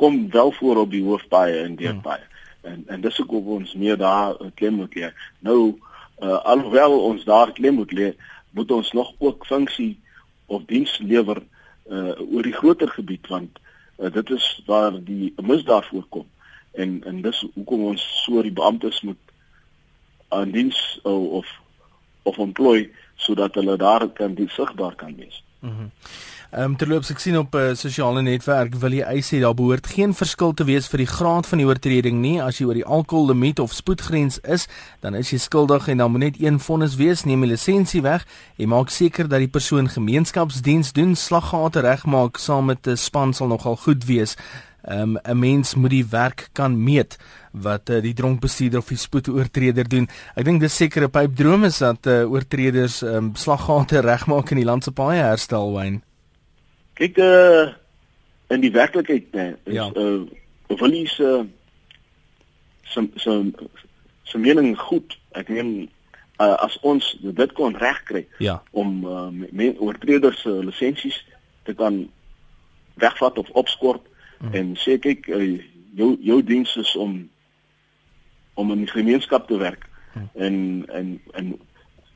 [0.00, 2.24] kom wel voor op die hoofpaaie en deurpaaie.
[2.60, 5.12] En en dis hoekom ons meer daar klem moet lê.
[5.38, 5.78] Nou
[6.20, 8.12] uh, alhoewel ons daar klem moet lê,
[8.50, 9.98] moet ons nog ook funksie
[10.46, 11.42] of diens lewer
[11.86, 13.58] uh, oor die groter gebied want
[13.98, 16.26] uh, dit is waar die misdaad voorkom.
[16.72, 19.34] En en dis hoekom ons so die beamptes moet
[20.28, 21.48] aan diens uh, of
[22.22, 25.42] of ontplooi sodat hulle daar kan die sigbaar kan wees.
[25.60, 25.72] Mhm.
[25.72, 25.90] Mm
[26.50, 29.54] Ehm um, terloops ek sien op 'n uh, sosiale netwerk wil jy eis sê daar
[29.54, 32.74] behoort geen verskil te wees vir die graad van die oortreding nie as jy oor
[32.74, 34.66] die alkohollimiet of spoedgrens is
[35.00, 38.26] dan is jy skuldig en dan moet net een vonnis wees neem die lisensie weg
[38.58, 43.46] en maak seker dat die persoon gemeenskapsdiens doen slaggate regmaak saam met 'n span sal
[43.46, 44.36] nogal goed wees.
[44.88, 47.18] Um, 'n mens moet die werk kan meet
[47.52, 50.08] wat uh, die dronkbestuurder of die spoedoortreder doen.
[50.34, 54.64] Ek dink dis seker 'n pypdroom is dat uh, oortreders um, slaggate regmaak en die
[54.64, 56.02] land se paaie herstel wyn.
[56.94, 57.72] Kyk uh
[58.50, 59.90] in die werklikheid nê is Ja.
[59.94, 60.26] uh
[60.80, 61.46] Willie se
[62.84, 63.52] se se
[64.24, 65.18] se mening goed.
[65.32, 65.88] Ek neem
[66.40, 68.62] uh, as ons dit kon regkry Ja.
[68.70, 71.24] om uh, oortreders se uh, lisensies
[71.64, 72.08] te kan
[72.94, 74.02] wegvat of opskort
[74.40, 74.54] mm.
[74.54, 75.58] en sê kyk uh,
[75.96, 77.28] jou jou diens is om
[78.54, 80.28] om in die gemeenskap te werk mm.
[80.34, 80.56] en
[80.88, 81.52] en en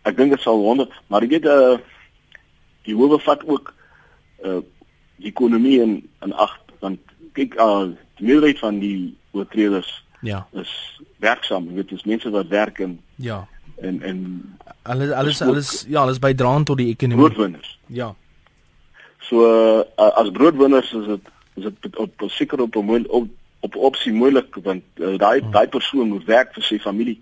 [0.04, 1.76] ek dink dit sal wonder maar ek weet uh
[2.84, 3.72] die howe vat ook
[4.44, 4.60] uh
[5.16, 5.92] die ekonomie in
[6.26, 7.00] in ag want
[7.32, 10.46] kyk uh die meerderheid van die oortreders Ja.
[10.56, 10.70] is
[11.20, 13.46] werksaam jy weet dis mense wat werk en Ja.
[13.80, 14.20] en en
[14.82, 17.24] Alles alles alles ja, alles bydraend tot die ekonomie.
[17.24, 18.14] broodwinners Ja.
[19.24, 23.28] So uh, as broodwinners is dit is dit op op- seker op 'n moeil- op
[23.60, 27.20] op opsie moeilik want uh, daai daai persoon moet werk vir sy familie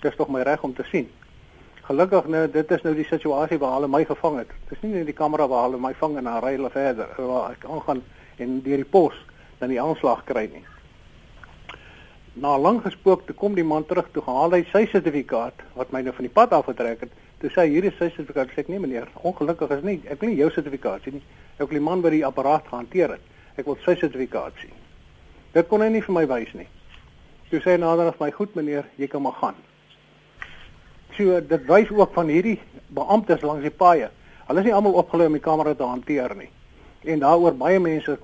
[0.01, 1.05] Dis tog my reg om te sien.
[1.85, 4.51] Gelukkig nou dit is nou die situasie waar hulle my gevang het.
[4.71, 7.53] Dis nie net die kamera waar hulle my vang en dan ry hulle verder waar
[7.53, 8.01] ek aangaan
[8.41, 9.17] en deur die pos
[9.61, 10.65] dan die aanslag kry nie.
[12.33, 15.99] Na lank gespook toe kom die man terug toe gehaal hy sy sertifikaat wat my
[16.05, 17.15] nou van die pad afgetrek het.
[17.41, 18.53] Toe sê hy hier is sy sertifikaat.
[18.55, 19.97] Sê ek nee meneer, ongelukkig is nie.
[20.07, 21.23] Ek wil nie jou sertifikaat sien nie.
[21.57, 23.25] Ek wil die man wat die apparaat gehanteer het.
[23.59, 24.71] Ek wil sy sertifikaat sien.
[25.51, 26.69] Dit kon hy nie vir my wys nie.
[27.49, 29.55] Toe sê hy nader vir my, "Goed meneer, jy kan maar gaan."
[31.17, 34.09] So dit wys ook van hierdie beamptes langs die paaie.
[34.47, 36.49] Hulle is nie almal opgelei om die kamera te hanteer nie.
[37.03, 38.17] En daaroor baie mense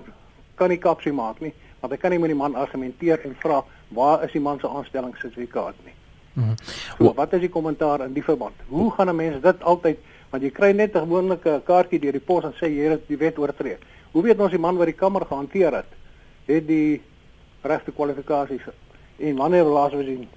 [0.56, 3.64] kan nie kapsie maak nie, want hy kan nie met die man argumenteer en vra
[3.88, 5.94] waar is die man se aanstellingssertifikaat nie.
[6.32, 6.54] Mhm.
[6.98, 8.54] So, wat is die kommentaar in die verband?
[8.68, 9.98] Hoe gaan 'n mens dit altyd
[10.30, 13.16] want jy kry net 'n gewone kaartjie deur die pos en sê jy het die
[13.16, 13.76] wet oortree.
[14.12, 15.92] Hoe weet ons die man wat die kamer gehanteer het,
[16.46, 17.00] het die
[17.62, 18.62] regte kwalifikasies
[19.18, 20.28] en wanneer laas was hy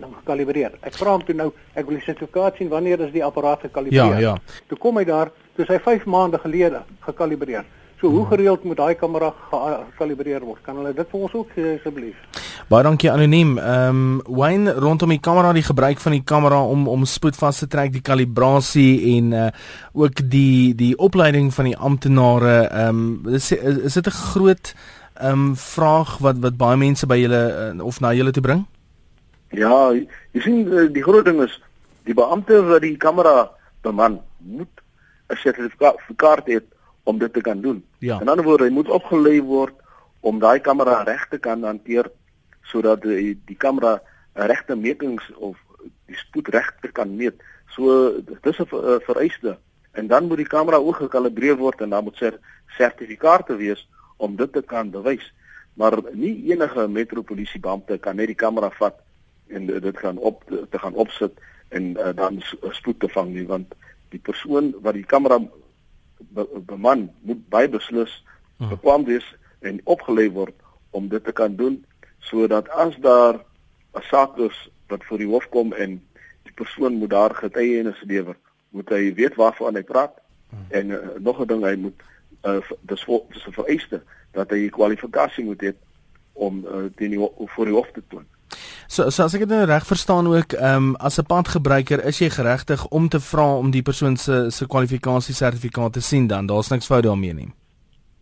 [0.00, 0.72] dan gekalibreer.
[0.80, 4.18] Ek vra hom toe nou, ek wil die sertifikaat sien wanneer is die apparaat gekalibreer?
[4.18, 4.36] Ja, ja.
[4.66, 7.64] Toe kom hy daar, toe hy 5 maande gelede gekalibreer.
[8.02, 10.58] So hoe gereeld moet daai kamera gekalibreer word?
[10.66, 12.40] Kan hulle dit vir ons ook gee asseblief?
[12.66, 13.52] Baie dankie anoniem.
[13.62, 17.60] Ehm um, Wayne rondom die kamera, die gebruik van die kamera om om spoed vas
[17.62, 19.44] te trek, die kalibrasie en uh
[19.94, 22.56] ook die die opleiding van die amptenare.
[22.72, 24.74] Ehm um, is is dit 'n groot
[25.14, 27.42] ehm um, vraag wat wat baie mense by julle
[27.78, 28.66] uh, of na julle toe bring?
[29.54, 29.92] Ja,
[30.32, 31.60] jy sien eh, die groot ding is
[32.02, 33.50] die beampte wat die kamera
[33.82, 34.82] beman moet
[35.30, 36.58] 'n sertifikaat hê
[37.02, 37.84] om dit te kan doen.
[37.98, 38.20] Ja.
[38.20, 39.74] In ander woorde, hy moet opgelei word
[40.20, 42.10] om daai kamera reg te kan hanteer
[42.70, 43.98] sodat die die kamera
[44.32, 45.58] regte metings of
[46.06, 47.42] die spoed reg te kan meet.
[47.74, 48.12] So
[48.42, 49.58] dis 'n vereiste
[49.92, 52.30] en dan moet die kamera ook gekalibreer word en dan moet sy
[52.76, 55.32] sertifikate wees om dit te kan bewys.
[55.74, 59.00] Maar nie enige metropolisiebeampte kan net die kamera vat
[59.48, 61.32] en dit gaan op te gaan opsit
[61.68, 63.74] en uh, dan spoed te vang nie want
[64.12, 65.40] die persoon wat die kamera
[66.28, 68.24] be, beman moet baie beslis
[68.56, 68.68] hmm.
[68.68, 69.26] bekwam wees
[69.60, 70.54] en opgelei word
[70.90, 71.84] om dit te kan doen
[72.18, 73.40] sodat as daar
[73.94, 76.02] 'n saak is wat voor die hof kom en
[76.42, 78.36] die persoon moet daar getuienis lewer,
[78.70, 80.14] moet hy weet waarvan hy praat
[80.50, 80.66] hmm.
[80.68, 82.02] en uh, nog 'n ding hy moet
[82.44, 85.72] uh, dis vir dis 'n vereiste dat hy kwalifikasie moet hê
[86.32, 87.18] om uh, die
[87.54, 88.26] voor die hof te toon.
[88.86, 92.18] So so as ek dit nou reg verstaan ook, ehm um, as 'n padgebruiker is
[92.18, 96.46] jy geregtig om te vra om die persoon se se kwalifikasie sertifikaat te sien dan.
[96.46, 97.52] Daar's niks fout daarmee nie.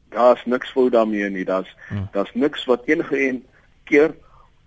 [0.08, 1.44] Daar's niks fout daarmee nie.
[1.44, 2.08] Daar's hmm.
[2.12, 3.44] daar's niks wat enige een
[3.84, 4.14] keer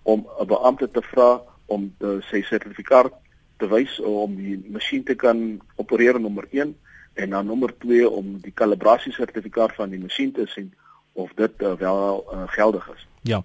[0.03, 3.13] om 'n beampte te vra om uh, sy sertifikaat
[3.57, 6.75] te wys om die masjien te kan opereer nommer 1
[7.13, 10.73] en dan nommer 2 om die kalibrasie sertifikaat van die masjien te sien
[11.13, 13.07] of dit uh, wel uh, geldig is.
[13.23, 13.43] Ja.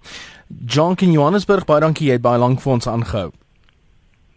[0.65, 3.31] John in Johannesburg, baie dankie jy het baie lank vir ons aangehou.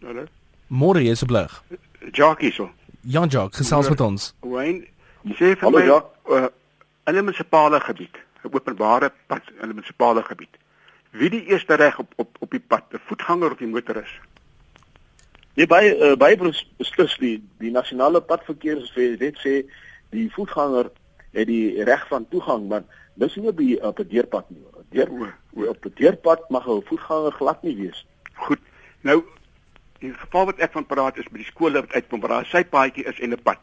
[0.03, 0.25] Hallo.
[0.67, 1.63] Môre is se blig.
[2.11, 2.69] Jackie so.
[3.01, 4.29] Jan Jock, gesels met ons.
[4.47, 4.85] Wayne,
[5.35, 5.97] sê vir Hallo, my ja.
[6.31, 6.47] uh,
[7.07, 10.55] in 'n munisipale gebied, 'n openbare pad in 'n munisipale gebied.
[11.11, 14.19] Wie die eerste reg op op op die pad, 'n voetganger of die motoris?
[15.55, 16.35] Nee, by uh, by
[16.77, 19.65] beslis die die nasionale padverkeerswet sê
[20.09, 20.89] die voetganger
[21.33, 25.69] het die reg van toegang, maar dis nie op die op 'n deurpad nie deur
[25.69, 28.05] op 'n deurpad mag 'n voetganger glad nie wees.
[28.33, 28.59] Goed.
[29.01, 29.23] Nou
[30.03, 32.51] in geval wat ek van praat is by die skole wat uitkom waar daar 'n
[32.51, 33.61] sypaadjie is en 'n pad.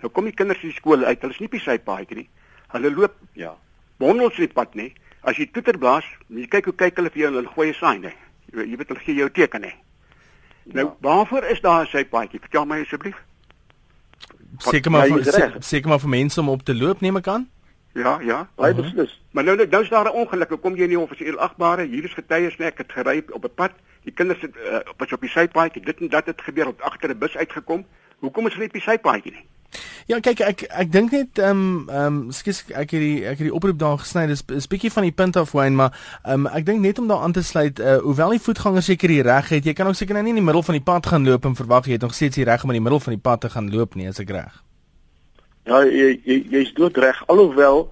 [0.00, 2.28] Nou kom die kinders uit die skole uit, hulle is nie die sypaadjie nie.
[2.68, 3.56] Hulle loop ja,
[3.96, 4.92] bondels op die pad nie.
[5.20, 7.74] As jy toeter blaas, jy kyk hoe kyk hulle vir jou en hulle gooi 'n
[7.74, 8.16] sign nie.
[8.52, 9.74] Jy, jy weet hulle gee jou teken nie.
[10.64, 10.96] Nou, ja.
[11.00, 12.40] waarvoor is daar 'n sypaadjie?
[12.40, 13.16] Vertel my asseblief.
[14.58, 17.48] Seker maar ja, seker maar vir mense om op te loop neem ek aan.
[17.98, 18.48] Ja, ja.
[18.54, 18.86] Baie uh -huh.
[18.86, 19.20] beslis.
[19.30, 20.48] Maar nou nou is daar 'n ongeluk.
[20.48, 21.86] Nou kom jy in die offisieel agbare.
[21.86, 23.72] Hier is getuies net ek het gery op 'n pad.
[24.02, 25.82] Die kinders het uh, op op die sypaadjie.
[25.82, 27.86] Dit en dat het gebeur op agter 'n bus uitgekom.
[28.18, 29.44] Hoekom is hulle op die sypaadjie nie?
[30.06, 33.36] Ja, kyk ek ek dink net ehm um, ehm um, skus ek het die ek
[33.36, 34.26] het die oproep daar gesny.
[34.26, 37.08] Dis is bietjie van die punt af wyn, maar ehm um, ek dink net om
[37.08, 39.94] daar aan te sluit, uh, hoewel die voetganger seker die reg het, jy kan ook
[39.94, 42.06] seker nou nie in die middel van die pad gaan loop en verwag jy het
[42.08, 44.08] nog steeds die reg om in die middel van die pad te gaan loop nie,
[44.08, 44.67] as ek reg.
[45.68, 47.20] Ja, jy jy's jy dood reg.
[47.28, 47.88] Alhoewel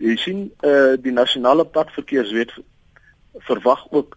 [0.00, 2.52] Jy sien eh uh, die nasionale padverkeerswet
[3.46, 4.16] verwag ook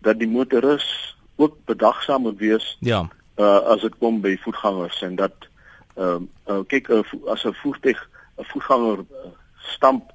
[0.00, 2.76] dat die motoris ook bedagsaam moet wees.
[2.80, 3.08] Ja.
[3.34, 5.48] Eh uh, as dit kom by voetgangers en dat
[5.96, 10.12] ehm uh, uh, kyk uh, as 'n voertuig 'n voetganger uh, stamp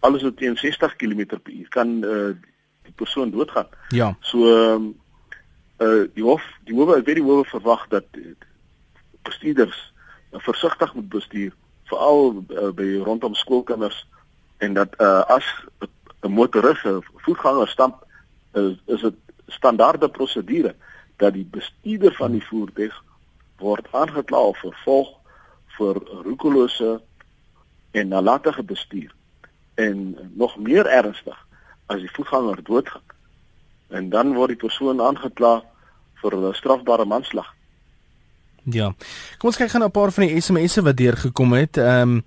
[0.00, 2.34] alles op teen 60 km/h kan eh uh,
[2.82, 3.68] die persoon doodgaan.
[3.88, 4.16] Ja.
[4.20, 4.84] So ehm
[5.80, 8.04] uh, uh, die hof die howe ek weet die howe verwag dat
[9.22, 9.92] bestuurders
[10.32, 11.52] uh, versigtig moet bestuur
[11.90, 14.06] veral uh, by rondom skoolkinders
[14.58, 15.44] en dat uh, as
[16.22, 16.82] 'n motoris
[17.24, 18.06] voetganger stamp
[18.52, 19.14] is is dit
[19.46, 20.74] standaarde prosedure
[21.16, 23.02] dat die bestuurder van die voertuig
[23.58, 25.12] word aangekla of vervolg
[25.76, 27.00] vir roekelose
[27.90, 29.14] en nalatige bestuur.
[29.74, 31.36] En nog meer ernstig
[31.86, 33.14] as die voetganger doodgaan
[33.88, 35.62] en dan word die persoon aangekla
[36.22, 37.54] vir 'n strafbare manslag
[38.70, 38.90] Ja.
[39.38, 41.76] Kom ons kyk gou na 'n paar van die SMS'e wat deurgekom het.
[41.76, 42.24] Ehm um,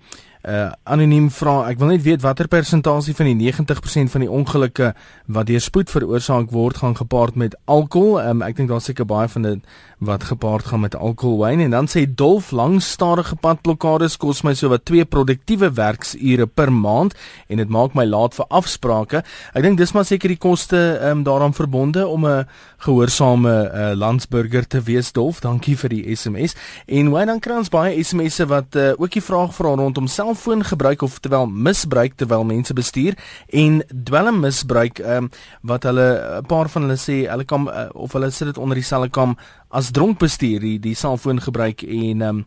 [0.48, 4.94] uh anoniem vra, ek wil net weet watter persentasie van die 90% van die ongelukke
[5.28, 8.22] wat deur spoed veroorsaak word gaan gepaard met alkohol.
[8.24, 9.66] Um, ek dink daar seker baie van dit
[10.00, 14.86] wat gepaard gaan met alkoholwyn en dan sê Dolf lang stadige padblokkades kos my sowat
[14.88, 17.18] 2 produktiewe werksure per maand
[17.52, 19.24] en dit maak my laat vir afsprake.
[19.54, 22.48] Ek dink dis maar seker die koste um, daaraan verbonde om 'n
[22.80, 25.42] gehoorsame uh, landsburger te wees Dolf.
[25.44, 26.56] Dankie vir die SMS.
[26.88, 31.02] En hoe dan kry ons baie SMS'e wat uh, ook die vraag vra rondom selfoongebruik
[31.02, 33.18] of terwyl misbruik terwyl mense bestuur
[33.50, 35.30] en dwelmmisbruik um,
[35.62, 36.08] wat hulle
[36.42, 39.38] 'n paar van hulle sê hulle kan uh, of hulle sit dit onder dieselfde kam
[39.70, 42.46] as dronk bestuur die die selfoongebruik en um,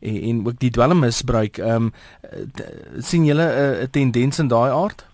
[0.00, 1.92] en, en ook die dwelmmisbruik ehm um,
[3.00, 5.04] sien julle 'n uh, tendens in daai aard?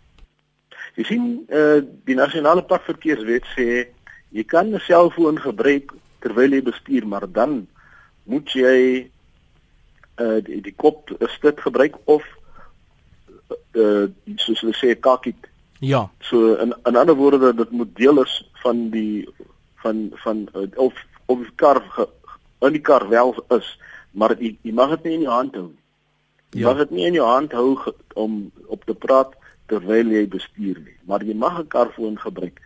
[0.94, 3.86] Jy sien uh, die nasionale padverkeerswet sê
[4.30, 7.66] jy kan 'n selfoon gebruik terwyl jy bestuur, maar dan
[8.24, 9.10] moet jy
[10.20, 12.22] uh die, die kop stit gebruik of
[13.74, 15.48] uh soos hulle sê kakiet.
[15.80, 16.10] Ja.
[16.20, 19.28] So in in ander woorde dit moet deel is van die
[19.82, 20.94] van van uh, of
[21.26, 22.08] of die kar ge,
[22.58, 23.78] in die kar wel is,
[24.10, 25.82] maar jy, jy mag dit nie in jou hand hou nie.
[26.54, 26.68] Jy ja.
[26.68, 29.32] mag dit nie in jou hand hou ge, om op te praat
[29.72, 32.60] terwyl jy bestuur nie, maar jy mag 'n karfoon gebruik.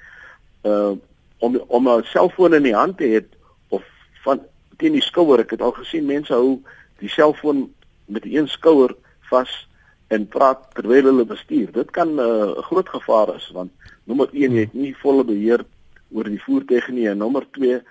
[0.63, 0.97] Uh
[1.39, 3.21] om om 'n selfoon in die hand te hê
[3.69, 3.85] of
[4.25, 4.41] van
[4.77, 5.41] teen die skouer.
[5.41, 6.63] Ek het al gesien mense hou
[6.99, 7.69] die selfoon
[8.07, 8.95] met een skouer
[9.31, 9.69] vas
[10.09, 11.73] en praat terwyl hulle bestuur.
[11.73, 13.71] Dit kan 'n uh, groot gevaar is want
[14.05, 15.65] nommer 1 jy het nie volle beheer
[16.11, 17.83] oor die voertuig nie en nommer 2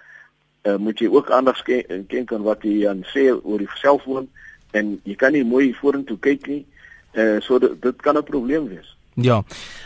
[0.67, 4.29] uh, moet jy ook aandag skenk aan wat jy aan sê oor die selfoon
[4.71, 6.65] en jy kan nie mooi vorentoe kyk nie.
[7.13, 8.96] Uh, so dit, dit kan 'n probleem wees.
[9.21, 9.43] Ja.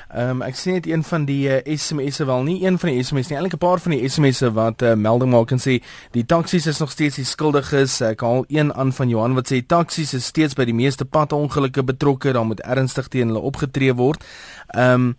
[0.09, 3.03] Ehm um, ek sien net een van die uh, SMS'e wel nie een van die
[3.03, 5.77] SMS'e nie, eintlik 'n paar van die SMS'e wat uh, melding maak en sê
[6.11, 8.01] die taksies is nog steeds die skuldiges.
[8.01, 11.83] Ek haal een aan van Johan wat sê taksies is steeds by die meeste padongelukke
[11.83, 14.23] betrokke, dan moet ernstig teen hulle opgetree word.
[14.67, 15.15] Ehm um,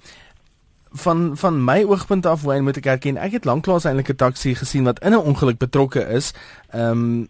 [0.93, 4.55] van van my oogpunt af, hoe moet ek erken, ek het lanklaas eintlik 'n taxi
[4.55, 6.35] gesien wat in 'n ongeluk betrokke is.
[6.71, 7.29] Ehm um,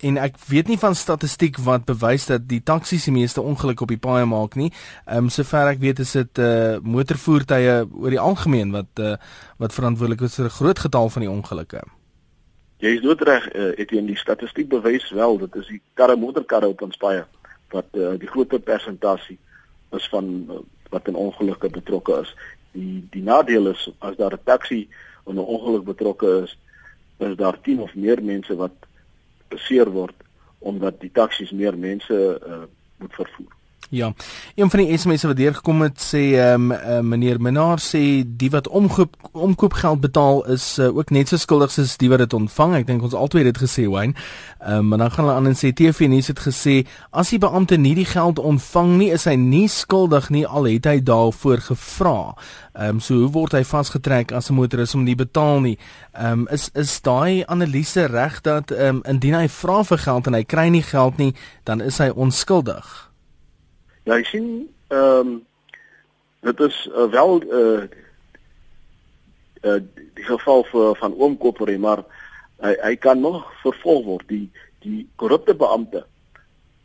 [0.00, 3.92] en ek weet nie van statistiek wat bewys dat die taksies die meeste ongelukke op
[3.92, 4.70] die paaie maak nie.
[5.06, 9.12] Ehm um, sover ek weet is dit eh uh, motorvoertuie oor die algemeen wat eh
[9.12, 9.16] uh,
[9.58, 11.82] wat verantwoordelik is vir 'n groot getal van die ongelukke.
[12.78, 16.82] Jy is doodreg, uh, teen die statistiek bewys wel dat is die karre motorkarre op
[16.82, 17.24] ons paaie
[17.70, 19.38] wat uh, die grootste persentasie
[19.92, 20.58] is van uh,
[20.90, 22.34] wat in ongelukke betrokke is.
[22.72, 24.88] Die die nadeel is as daar 'n taxi
[25.26, 26.58] in 'n ongeluk betrokke is,
[27.18, 28.74] is daar 10 of meer mense wat
[29.48, 30.14] beseer word
[30.64, 32.62] omdat die taksies meer mense uh,
[32.96, 33.52] moet vervoer.
[33.94, 34.12] Ja.
[34.54, 38.50] Een van die SMS'e wat deurgekom het sê ehm um, uh, meneer Menaar sê die
[38.50, 42.74] wat omkoop omkoopgeld betaal is uh, ook net so skuldig soos die wat dit ontvang.
[42.74, 44.18] Ek dink ons albei het dit gesê, Wayne.
[44.58, 46.74] Ehm um, maar dan gaan hulle aan en sê TV nuus het gesê
[47.10, 50.90] as die beampte nie die geld ontvang nie, is hy nie skuldig nie al het
[50.90, 52.34] hy daarvoor gevra.
[52.74, 55.78] Ehm um, so hoe word hy vasgetrek as 'n motoris om nie betaal nie?
[56.18, 60.26] Ehm um, is is daai analise reg dat ehm um, indien hy vra vir geld
[60.26, 63.13] en hy kry nie geld nie, dan is hy onskuldig?
[64.04, 64.48] Ja, jy sien
[64.92, 65.34] ehm um,
[66.44, 67.84] dit is uh, wel eh uh,
[69.64, 69.80] uh,
[70.14, 72.04] die geval vir van oom Kopperie, maar
[72.60, 74.28] hy hy kan nog vervolg word.
[74.28, 74.50] Die
[74.84, 76.04] die korrupte beampte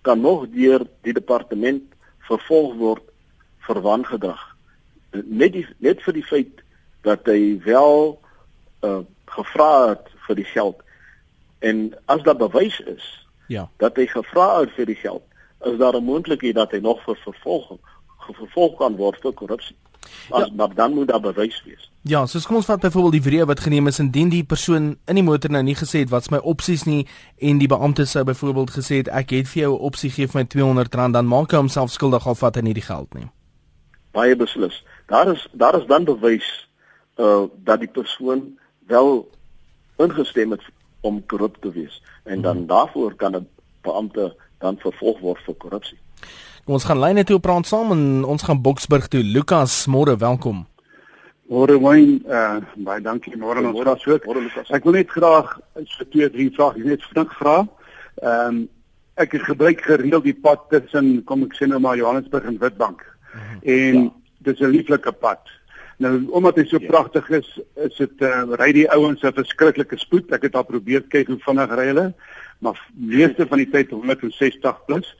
[0.01, 1.83] kan nog deur die departement
[2.29, 3.03] vervolg word
[3.67, 4.45] vir wangedrag.
[5.11, 6.63] Net die, net vir die feit
[7.03, 8.19] dat hy wel
[8.83, 10.79] uh gevra het vir die geld
[11.59, 13.05] en as daar bewys is
[13.47, 15.28] ja dat hy gevra het vir die geld
[15.65, 17.79] is daar 'n moontlikheid dat hy nog vir vervolging
[18.33, 19.75] vervolg kan word vir korrupsie.
[20.29, 20.53] As ja.
[20.55, 21.91] maar dan moet daar bewys wees.
[22.01, 25.19] Ja, soos kom ons vat byvoorbeeld die wreë wat geneem is indien die persoon in
[25.19, 28.71] die motor nou nie gesê het wat's my opsies nie en die beampte sou byvoorbeeld
[28.77, 31.57] gesê het ek het vir jou 'n opsie gee vir my R200 dan maak hy
[31.57, 33.27] homself skuldig al vat hy nie die geld nie.
[34.11, 34.83] Baie beslis.
[35.07, 36.69] Daar is daar is dan bewys
[37.17, 39.29] uh dat die persoon wel
[39.97, 40.63] ingestem het
[41.01, 42.67] om korrup te wees en dan hmm.
[42.67, 43.47] daarvoor kan 'n
[43.81, 45.97] beampte dan vervolg word vir korrupsie.
[46.65, 49.23] Kom ons gaan lyne toe praat saam en ons gaan Boksburg toe.
[49.23, 50.65] Lukas, môre welkom.
[51.49, 54.27] Môre Wayne, uh, baie dankie môre ons gas ook.
[54.69, 55.55] Ek wil net graag
[55.89, 57.63] so twee drie vrae net vinnig vra.
[58.21, 58.67] Ehm um,
[59.19, 63.01] ek het gebruik gereeld die pad tussen kom ek sê nou maar Johannesburg en Witbank.
[63.03, 63.59] Mm -hmm.
[63.63, 64.11] En ja.
[64.45, 65.41] dis 'n lieflike pad.
[65.97, 66.87] Nou omdat hy so ja.
[66.87, 70.31] pragtig is, is dit uh, ry die ouens 'n verskriklike spoed.
[70.31, 72.13] Ek het al probeer kyk hoe vinnig ry hulle
[72.59, 75.15] maar meeste van die tyd 160 plus.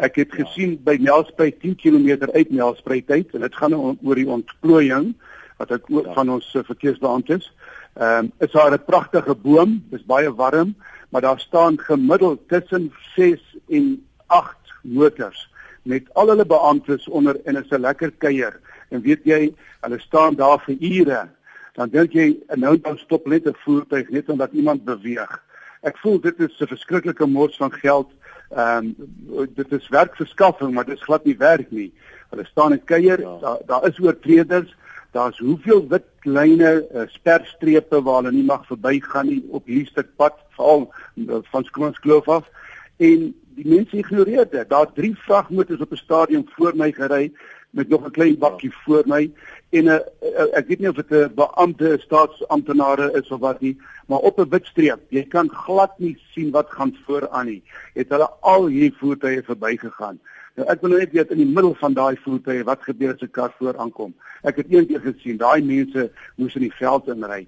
[0.00, 0.44] Ek het ja.
[0.44, 5.12] gesien by Nelspruit 10 km uit Nelspruit tyd en dit gaan oor die ontplooiing
[5.60, 6.14] wat ek ook ja.
[6.16, 7.50] van ons eh, verkeersbeamptes.
[7.98, 10.74] Ehm um, is daar 'n pragtige boom, dis baie warm,
[11.10, 15.48] maar daar staan gemiddeld tussen 6 en 8 motors
[15.82, 18.60] met al hulle beamptes onder is 'n lekker kuier.
[18.88, 21.28] En weet jy, hulle staan daar vir ure.
[21.72, 25.42] Dan dink jy nou dan stop net 'n voertuig net omdat iemand beweeg.
[25.80, 28.10] Ek voel dit is 'n verskriklike mors van geld.
[28.50, 28.94] Ehm
[29.38, 31.92] um, dit is werkverskaffing, maar dit is glad nie werk nie.
[32.30, 33.20] Hulle staan en kuier.
[33.20, 33.38] Ja.
[33.40, 34.76] Daar daar is oortreders.
[35.10, 40.16] Daar's hoeveel wit lyne, uh, sperstrepe waar hulle nie mag verbygaan nie op hierdie stuk
[40.16, 42.50] pad, veral uh, van Skoonskloof af.
[42.96, 44.68] En die mense ignoreer dit.
[44.68, 47.32] Daar drie vragmotors op 'n stadion voor my gery
[47.70, 49.30] met nog 'n klein bakkie voor my
[49.70, 53.60] en 'n uh, uh, ek weet nie of dit 'n beampte staatsamptenare is of wat
[53.60, 55.00] nie, maar op 'n wit streep.
[55.08, 57.62] Jy kan glad nie sien wat gaan vooraan nie.
[57.94, 60.20] Het hulle al hier voertuie verbygegaan.
[60.54, 63.30] Nou ek wil net weet in die middel van daai voertuie wat gebeur as 'n
[63.30, 64.14] kar voor aankom.
[64.42, 67.46] Ek het eendag gesien daai mense moes in die veld inry.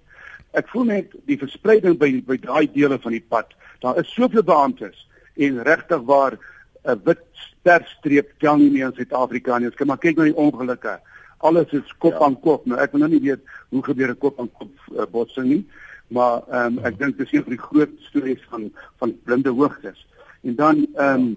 [0.52, 3.54] Ek voel net die verspreiding by by daai dele van die pad.
[3.80, 6.38] Daar is soveel beamptes en regtig waar
[6.84, 7.22] 'n wit
[7.62, 9.70] sterstreep tel nie meer in Suid-Afrika nie.
[9.70, 10.98] Ons kan maar kyk na die ongelukke.
[11.46, 12.24] Alles is kop ja.
[12.26, 12.66] aan kop.
[12.66, 15.62] Nou ek wil nou nie weet hoe gebeur 'n kop aan kop uh, botsing nie,
[16.08, 20.06] maar ehm um, ek dink dis een van die groot stories van van blinde hoogtes.
[20.42, 21.36] En dan ehm um,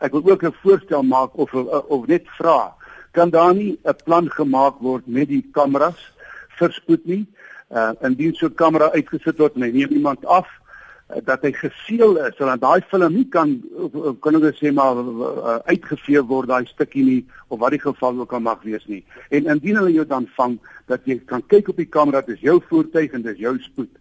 [0.00, 2.74] ek wil ook 'n voorstel maak of of, of net vra,
[3.12, 6.00] kan daar nie 'n plan gemaak word met die kameras
[6.58, 7.26] vir spoed nie?
[7.70, 10.48] Uh indien so 'n kamera uitgesit word en hy neem iemand af,
[11.24, 13.54] dat hy geseël is sodat daai film nie kan
[14.24, 18.32] kan ek sê maar uh, uitgevee word daai stukkie nie of wat die geval ook
[18.32, 19.02] al mag wees nie.
[19.30, 22.60] En indien hulle jou dan vang dat jy kan kyk op die kamera dis jou
[22.68, 23.92] voertuig en dis jou spoed.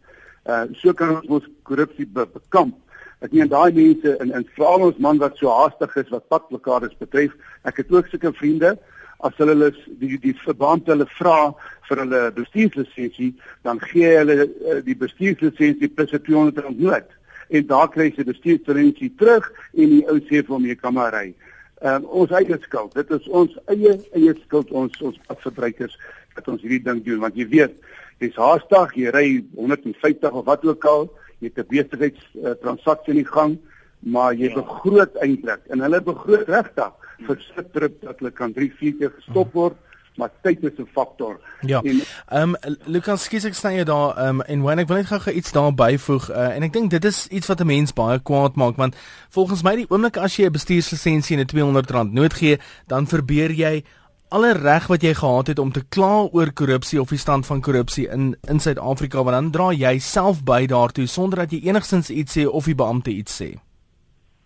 [0.48, 2.78] Uh so kan ons ons korrupsie be bekamp.
[3.22, 6.96] Ek meen daai mense in in veral ons man wat so haastig is wat padblokkades
[6.98, 7.36] betref.
[7.68, 8.78] Ek het ook sulke vriende
[9.28, 11.54] as hulle hulle die die verband hulle vra
[11.90, 13.32] vir hulle bestuurslisensie,
[13.68, 17.08] dan gee hulle uh, die bestuurslisensie plus 200 rand nood.
[17.52, 20.96] En daar kry jy die bestuurslisensie terug en die ou sê vir hom jy kan
[20.98, 21.32] maar ry.
[21.82, 22.94] Um, ons eie skuld.
[22.94, 25.98] Dit is ons eie eie skuld ons ons verbruikers
[26.36, 27.74] dat ons hierdie ding doen want jy weet,
[28.22, 29.26] jy's haastig, jy ry
[29.58, 31.10] 150 of wat ook al,
[31.42, 33.58] jy het 'n besigheids uh, transaksie in die gang,
[34.00, 38.98] maar jy begroot eintlik en hulle begroot regtig vir sittrip dat hulle kan 3 4
[39.00, 39.78] keer gestop word
[40.16, 41.40] maar tyd is 'n faktor.
[41.62, 41.82] Ja.
[41.82, 42.56] Ehm um,
[42.86, 45.52] Lucas skies ek sny jy daar ehm um, en wanneer ek wil net gou iets
[45.52, 48.76] daar byvoeg uh, en ek dink dit is iets wat 'n mens baie kwaad maak
[48.76, 48.96] want
[49.30, 53.52] volgens my die oomblik as jy 'n bestuurslisensie en 'n R200 nood gee, dan verbeur
[53.52, 53.84] jy
[54.30, 57.62] alle reg wat jy gehad het om te kla oor korrupsie of die stand van
[57.62, 62.10] korrupsie in in Suid-Afrika want dan dra jy self by daartoe sonder dat jy enigsins
[62.10, 63.60] iets sê of die beampte iets sê.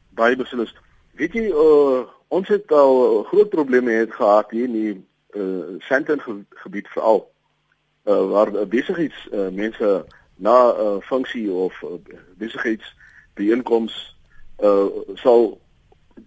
[0.10, 0.74] Baie beslis.
[1.14, 4.96] Weet jy uh Ons het al groot probleme het gehad hier in die
[5.36, 6.34] uh Sandton ge
[6.64, 7.22] gebied veral
[8.04, 10.06] uh waar besigheids uh, mense
[10.36, 12.00] na 'n uh, funksie of uh,
[12.38, 12.96] besigheids
[13.34, 14.18] byeenkoms
[14.64, 14.88] uh
[15.24, 15.60] sal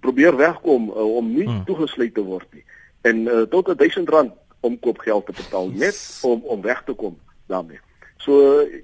[0.00, 1.64] probeer wegkom uh, om nie hmm.
[1.64, 2.64] toegesluit te word nie
[3.00, 7.80] en uh, tot 1000 rand omkoopgeld te betaal net om om weg te kom daarmee.
[8.16, 8.82] So uh,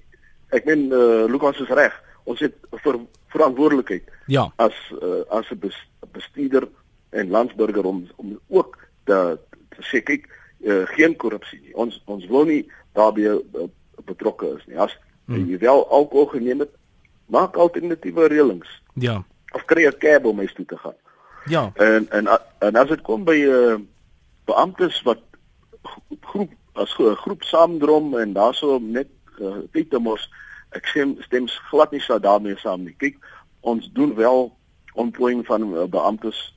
[0.49, 1.95] ek meen uh, Lukas is reg.
[2.25, 3.01] Ons het ver,
[3.35, 4.53] verantwoordelikheid ja.
[4.57, 5.73] as uh, as 'n
[6.13, 6.69] bestuurder
[7.15, 9.39] en landsburger om om ook te,
[9.75, 10.27] te sê kyk
[10.65, 11.75] uh, geen korrupsie nie.
[11.75, 12.63] Ons ons wil nie
[12.99, 13.69] daarbey uh,
[14.09, 14.79] betrokke is nie.
[14.81, 14.95] As
[15.27, 15.47] hmm.
[15.51, 16.73] jy wel alkohol geneem het,
[17.33, 18.71] maak alternatiewe reëlings.
[19.01, 19.23] Ja.
[19.55, 20.99] Of kry 'n cab om huis toe te gaan.
[21.47, 21.71] Ja.
[21.75, 23.77] En en en as dit kom by uh,
[24.45, 25.21] beamptes wat
[26.21, 29.09] groep as groep saamdrom en daarso net
[29.39, 30.31] uh, tyd te mos
[30.75, 32.95] ek stem stem glad nie so daarmee saam nie.
[32.99, 33.19] Kyk,
[33.61, 34.51] ons doen wel
[34.95, 36.54] ontplooiing van uh, beamptes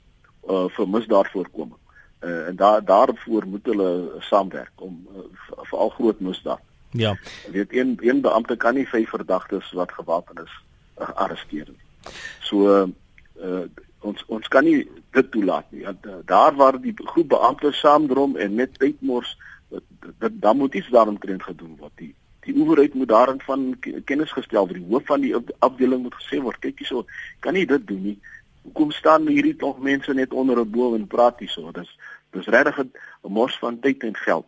[0.50, 1.80] uh, vir misdaadvoorkoming.
[2.20, 5.26] Uh, en daar daarvoor moet hulle saamwerk om uh,
[5.70, 6.62] veral groot misdaad.
[6.92, 7.18] Ja.
[7.46, 10.54] Jy weet een een beampte kan nie vyf verdagtes wat gewapen is
[11.00, 12.14] uh, arresteer nie.
[12.42, 12.88] So uh,
[13.44, 13.66] uh,
[14.00, 15.86] ons ons kan nie dit toelaat nie.
[16.26, 19.38] Daar waar die groep beamptes saamdrom en net tydmors
[20.18, 21.94] dat dan moet iets daaromtrent gedoen word.
[21.96, 22.16] Die
[22.48, 24.80] die owerheid moet daarin van kennis gestel word.
[24.80, 27.04] Die hoof van die afdeling moet gesê word, kyk hierso,
[27.44, 28.20] kan nie dit doen nie
[28.68, 31.72] hoekom staan hierdie tog mense net onder 'n boom en praat hierso?
[31.72, 31.98] Dis
[32.32, 32.92] dis regtig 'n
[33.22, 34.48] mors van tyd en geld.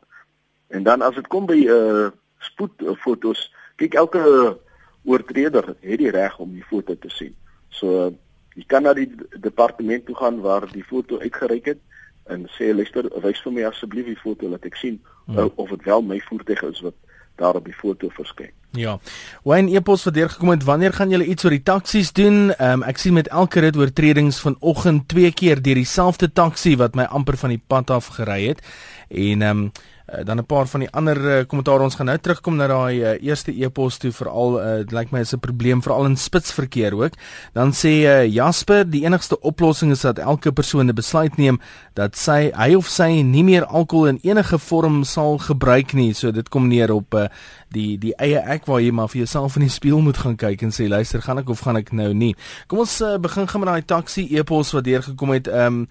[0.67, 2.09] En dan as dit kom by uh
[2.39, 4.57] spoedfotos, kyk elke
[5.03, 7.36] oortreder het die reg om die foto te sien.
[7.70, 8.13] So uh,
[8.55, 11.80] jy kan na die departement toe gaan waar die foto uitgereik het
[12.24, 15.38] en sê luister, wys vir my asseblief die foto laat ek sien hmm.
[15.38, 16.95] uh, of dit wel my voertuig is wat
[17.36, 18.51] daar op die foto verskyn.
[18.78, 18.99] Ja.
[19.43, 22.51] Wayne Epos wat deurgekom het, wanneer gaan julle iets oor die taksies doen?
[22.53, 26.95] Ehm um, ek sien met elke rit oortredings vanoggend twee keer deur dieselfde taxi wat
[26.95, 28.61] my amper van die pad af gery het.
[29.09, 29.72] En ehm um,
[30.09, 33.01] Uh, dan 'n paar van die ander uh, kommentaar ons gaan nou terugkom na daai
[33.01, 37.13] uh, eerste e-pos toe veral uh, lyk my is 'n probleem veral in spitsverkeer ook.
[37.53, 41.59] Dan sê uh, Jasper die enigste oplossing is dat elke persoon 'n besluit neem
[41.93, 46.13] dat sy hy of sy nie meer alkohol in enige vorm sal gebruik nie.
[46.13, 47.28] So dit kom neer op uh,
[47.70, 50.68] die die eie ek waar jy maar vir jouself in die spieël moet gaan kyk
[50.68, 52.36] en sê luister gaan ek of gaan ek nou nie.
[52.68, 55.84] Kom ons uh, begin gaan met daai taxi e-pos wat deurgekom het ehm um,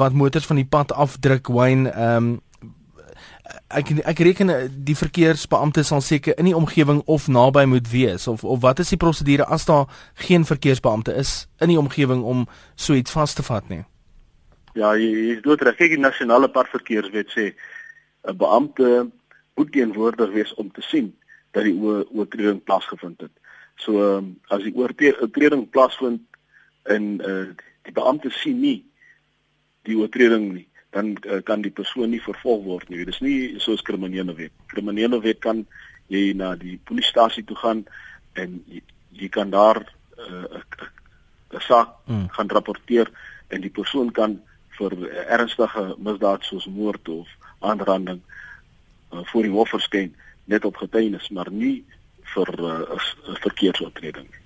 [0.00, 2.34] wat motors van die pad afdruk wyn ehm um,
[3.74, 8.28] ek ek reken eh, die verkeersbeampte sal seker in die omgewing of naby moet wees
[8.30, 9.90] of of wat is die prosedure as daar
[10.26, 13.84] geen verkeersbeampte is in die omgewing om so iets vas te vat nie
[14.74, 15.76] Ja, jy is dood reg.
[15.78, 17.52] Kyk, die nasionale parkverkeerswet sê
[18.26, 19.10] 'n beampte
[19.54, 21.12] moet teenwoordig wees om te sien
[21.54, 23.34] dat die oortreding plaasgevind het.
[23.78, 26.22] So ehm, as die oortreding plaasvind
[26.90, 27.46] en uh,
[27.86, 28.78] die beampte sien nie
[29.86, 33.02] die oortreding nie, dan uh, kan die persoon nie vervolg word nie.
[33.02, 34.54] Dit is nie soos kriminele wet.
[34.72, 35.64] Kriminele wet kan
[36.12, 37.84] jy na die polisiestasie toe gaan
[38.40, 38.82] en jy,
[39.14, 39.80] jy kan daar
[40.18, 42.28] eh, 'n uh, saak hmm.
[42.34, 43.10] gaan rapporteer
[43.48, 44.40] en die persoon kan
[44.78, 44.92] vir
[45.30, 47.28] ernstige misdaad soos moord of
[47.60, 48.20] aanranding
[49.12, 51.84] uh, voor die hof verskyn net op getuienis maar nie
[52.34, 54.42] vir 'n uh, verkeersoortreding nie.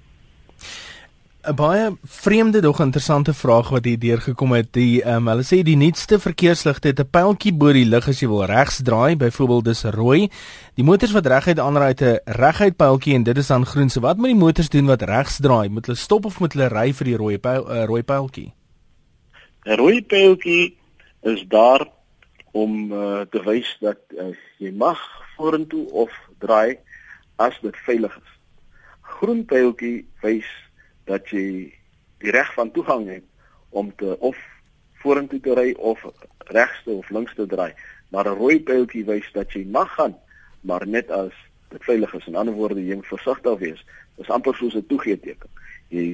[1.49, 4.73] 'n baie vreemde dog interessante vraag wat hier deurgekom het.
[4.73, 8.21] Die ehm um, hulle sê die nuutste verkeersligte het 'n pyltjie bo die lig as
[8.21, 10.29] jy wil regs draai, byvoorbeeld dis rooi.
[10.75, 13.89] Die motors wat reguit aanry het 'n reguit pyltjie en dit is dan groen.
[13.91, 15.69] So wat moet die motors doen wat regs draai?
[15.69, 18.53] Moet hulle stop of moet hulle ry vir die rooi pyl uh, rooi pyltjie?
[19.65, 20.77] 'n Rooi pyltjie
[21.23, 21.87] is daar
[22.53, 24.99] om uh, te wys dat uh, jy mag
[25.39, 26.13] vorentoe of
[26.43, 26.79] draai
[27.39, 28.31] as dit veilig is.
[29.19, 30.49] Groen pyltjie wys
[31.09, 31.73] dat jy
[32.23, 33.25] die reg van toegang het
[33.71, 34.39] om te of
[35.03, 36.03] vorentoe te ry of
[36.51, 37.73] regste of linkste draai.
[38.11, 40.17] Maar 'n rooi pyltjie wys dat jy mag gaan,
[40.61, 41.33] maar net as
[41.69, 42.27] dit veilig is.
[42.27, 43.85] In ander woorde, jy moet versigtig wees.
[44.17, 45.51] Dit is amper soos 'n toegee teken.
[45.89, 46.05] Jy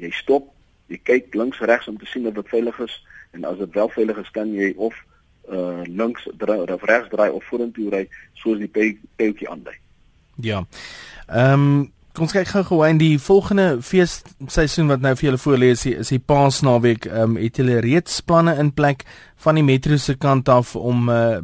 [0.00, 0.52] jy stop,
[0.86, 3.88] jy kyk links regs om te sien of dit veilig is en as dit wel
[3.88, 4.94] veilig is, kan jy of
[5.50, 8.70] uh links draai of regs draai of vorentoe ry soos die
[9.16, 9.78] pyltjie aandui.
[10.36, 10.64] Ja.
[11.28, 15.86] Ehm um, Kom kyk gou-gou in die volgende feesseisoen wat nou vir julle voorlê is,
[15.88, 17.06] is die Paasnaweek.
[17.08, 19.06] Ehm um, het julle reeds planne in plek
[19.40, 21.40] van die metro se kant af om uh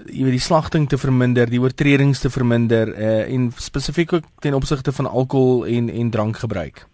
[0.00, 4.58] jy weet die slagting te verminder, die oortredings te verminder uh en spesifiek ook ten
[4.58, 6.86] opsigte van alkohol en en drankgebruik.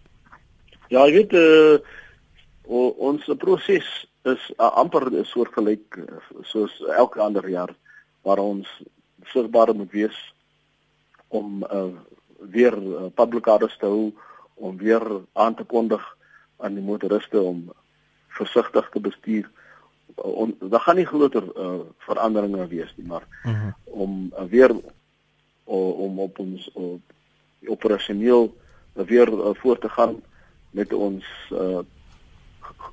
[0.93, 1.79] Ja, jy weet uh
[3.09, 3.87] ons proses
[4.27, 7.73] is uh, amper soortgelyk uh, soos elke ander jaar
[8.27, 8.67] waar ons
[9.31, 10.19] sigbaar moet wees
[11.27, 11.89] om uh
[12.37, 14.11] weer uh, publikades te hou
[14.53, 15.01] om weer
[15.33, 16.03] aan te kondig
[16.57, 17.71] aan die motoriste om
[18.37, 19.49] versigtig te bestuur.
[20.15, 23.61] On, daar gaan nie groter uh, veranderinge wees nie, maar uh mhm.
[23.61, 23.73] -huh.
[23.85, 26.95] om uh, weer uh, om op ons uh,
[27.65, 28.55] operasioneel
[28.95, 30.21] uh, weer uh, voort te gaan
[30.71, 31.79] met ons uh,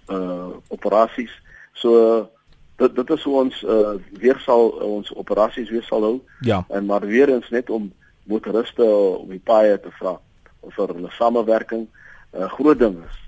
[0.09, 1.33] uh operasies.
[1.73, 2.31] So
[2.77, 6.17] dit dit is hoe ons uh, weer sal ons operasies weer sal hou.
[6.41, 6.65] Ja.
[6.69, 7.93] En maar weer eens net om
[8.25, 8.85] motoriste
[9.19, 10.19] op die paaie te vra
[10.65, 11.87] vir hulle samewerking
[12.33, 13.19] 'n uh, groot ding is.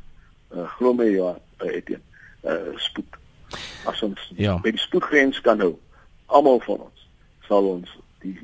[0.57, 2.03] Uh, glo my ja, uh, Etienne.
[2.43, 3.17] Uh, spoed.
[3.85, 4.57] As ons ja.
[4.59, 5.77] by die spoedgrens kan hou,
[6.27, 7.09] almal van ons
[7.47, 7.91] sal ons
[8.25, 8.39] die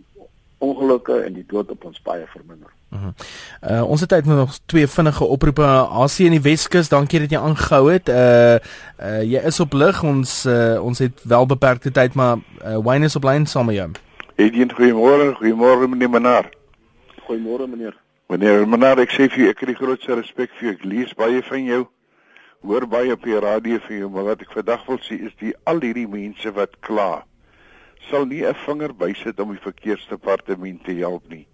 [0.58, 2.70] ongelukke en die dood op ons paaie verminder.
[2.92, 3.80] Uh -huh.
[3.80, 6.88] uh, ons het tyd nog twee vinnige oproepe AC in die Weskus.
[6.88, 8.08] Dankie dat jy aangehou het.
[8.08, 10.02] Uh uh jy is op lig.
[10.02, 13.74] Ons uh, ons het wel beperkte tyd, maar uh, Wayne is op lyn saam met
[13.74, 13.90] jou.
[14.34, 16.50] Edien, goeiemôre, goeiemôre meneer Menaar.
[17.28, 17.96] Goeiemôre meneer.
[18.26, 20.72] Meneer Menaar, ek sê vir u ek het die grootste respek vir u.
[20.72, 21.86] Ek lees baie van jou.
[22.60, 25.54] Hoor baie op die radio vir jou, maar wat ek vandag wil sê is die
[25.64, 27.24] al hierdie mense wat kla
[28.10, 31.46] sal nie 'n vinger bysit om die verkeersdepartement te help nie.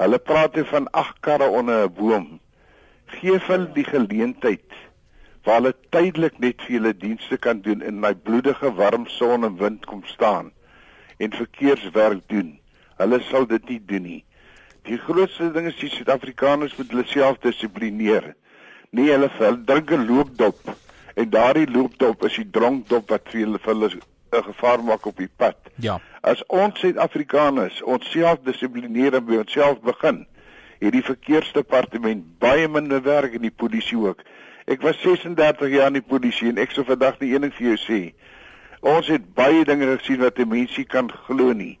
[0.00, 2.40] Hulle praat van ag karre onder 'n boom.
[3.06, 4.70] Geef hulle die geleentheid
[5.44, 9.56] waar hulle tydelik net vir hulle dienste kan doen in my bloedige warm son en
[9.56, 10.52] wind kom staan
[11.18, 12.58] en verkeerswerk doen.
[12.96, 14.24] Hulle sal dit nie doen nie.
[14.82, 18.34] Die grootste ding is die Suid-Afrikaners moet hulle self dissiplineer.
[18.90, 20.74] Nee, hulle vel drink 'n loopdop
[21.14, 23.90] en daardie loopdop is die dronkdop wat vir hulle vir hulle
[24.32, 25.56] 'n gevaar maak op die pad.
[25.76, 26.00] Ja.
[26.20, 30.26] As ons Suid-Afrikaners ons self dissiplineer en by onsself begin,
[30.78, 34.22] het die verkeersdepartement baie minder werk en die polisie ook.
[34.66, 37.76] Ek was 36 jaar in die polisie en ek sou vandag nie enig vir jou
[37.76, 38.14] sê
[38.84, 41.78] Ons het baie dinge gesien wat 'n mensie kan glo nie.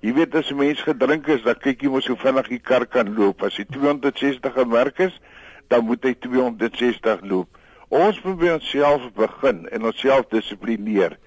[0.00, 2.86] Jy weet as 'n mens gedrink is, dan kyk jy mos hoe vinnig die kar
[2.86, 3.42] kan loop.
[3.42, 5.20] As hy 260 gemerk is,
[5.68, 7.58] dan moet hy 260 loop.
[7.88, 11.18] Ons moet by onsself begin en onsself dissiplineer.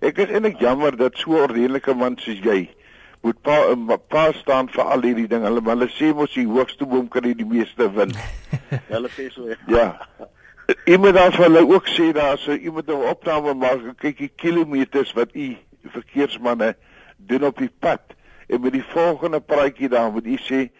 [0.00, 2.68] Ek is eintlik jammer dat so 'n ordentlike man soos jy
[3.20, 5.44] moet pa pa staan vir al hierdie ding.
[5.44, 8.14] Hulle hulle sê mos die hoogste boom kan die meeste win.
[8.94, 9.48] hulle sê so.
[9.68, 10.00] Ja.
[10.86, 15.12] Iemand dan vir hulle ook sê daar so iemand 'n opname maak kyk die kilometers
[15.12, 16.74] wat u verkeersmanne
[17.16, 18.00] doen op die pad
[18.48, 20.70] en met die volgende praatjie dan moet u sê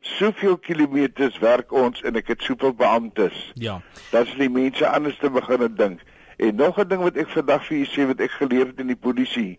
[0.00, 3.52] soveel kilometers werk ons en ek het soveel beamptes.
[3.54, 3.80] Ja.
[4.10, 6.00] Dat is die mense anders te begin dink.
[6.36, 8.86] En nog 'n ding wat ek vandag vir u sê wat ek geleer het in
[8.86, 9.58] die polisie.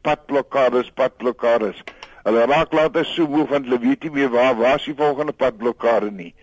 [0.00, 1.82] Padblokkades, padblokkades.
[2.22, 5.32] Hulle raak later so moe want hulle weet nie meer waar waar is die volgende
[5.32, 6.34] padblokkade nie.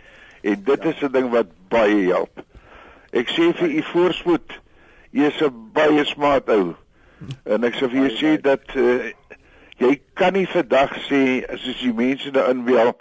[0.41, 0.89] En dit ja.
[0.89, 2.43] is 'n ding wat baie help.
[3.11, 4.59] Ek sê vir u voorspoed.
[5.11, 6.75] U is 'n baie smart ou.
[7.43, 9.11] En ek sê vir u sê dat uh,
[9.77, 12.93] jy kan nie vandag sê as jy die mense daarin wil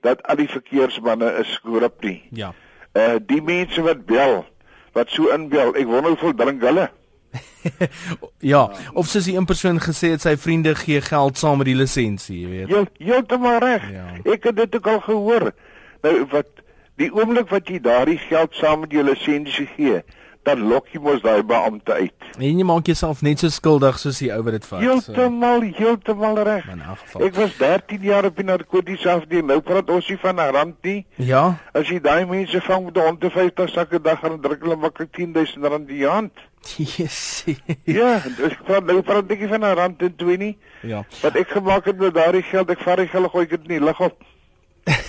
[0.00, 2.22] dat al die verkeersmanne is korrup nie.
[2.30, 2.52] Ja.
[2.96, 4.44] Uh die mense wat bel,
[4.96, 6.88] wat so inbel, ek wonder hoeveel drink hulle.
[8.52, 8.62] ja,
[8.96, 12.42] of soos die een persoon gesê het sy vriende gee geld saam met die lisensie,
[12.44, 13.00] jy weet.
[13.02, 13.88] Jy maar reg.
[13.92, 14.06] Ja.
[14.24, 15.50] Ek het dit ook al gehoor.
[16.06, 16.62] Nou wat
[17.00, 20.00] die oomblik wat jy daardie geld saam met jou lisensie gee,
[20.46, 22.26] dan lok jy mos daai beampte uit.
[22.38, 24.82] En jy maak jouself net so skuldig soos die ou wat dit vat.
[24.84, 25.78] Heeltemal, so.
[25.80, 26.68] heeltemal reg.
[27.26, 29.48] Ek was 13 jaar op die narkotiese afdeling.
[29.50, 31.00] Nou praat ons hier van 'n rand nie.
[31.18, 31.58] Ja.
[31.74, 35.88] As jy daai mense vang met 150 sakke dag gaan druk hulle maklik 10000 rand
[35.88, 36.32] die hand.
[36.98, 37.44] Yes.
[37.84, 40.56] ja, ek praat nou praat ek van 'n rand en 2 nie.
[40.82, 41.04] Ja.
[41.22, 43.80] Wat ek gemaak het met daardie geld, ek vat die geld gooi ek dit nie
[43.80, 44.22] lig op.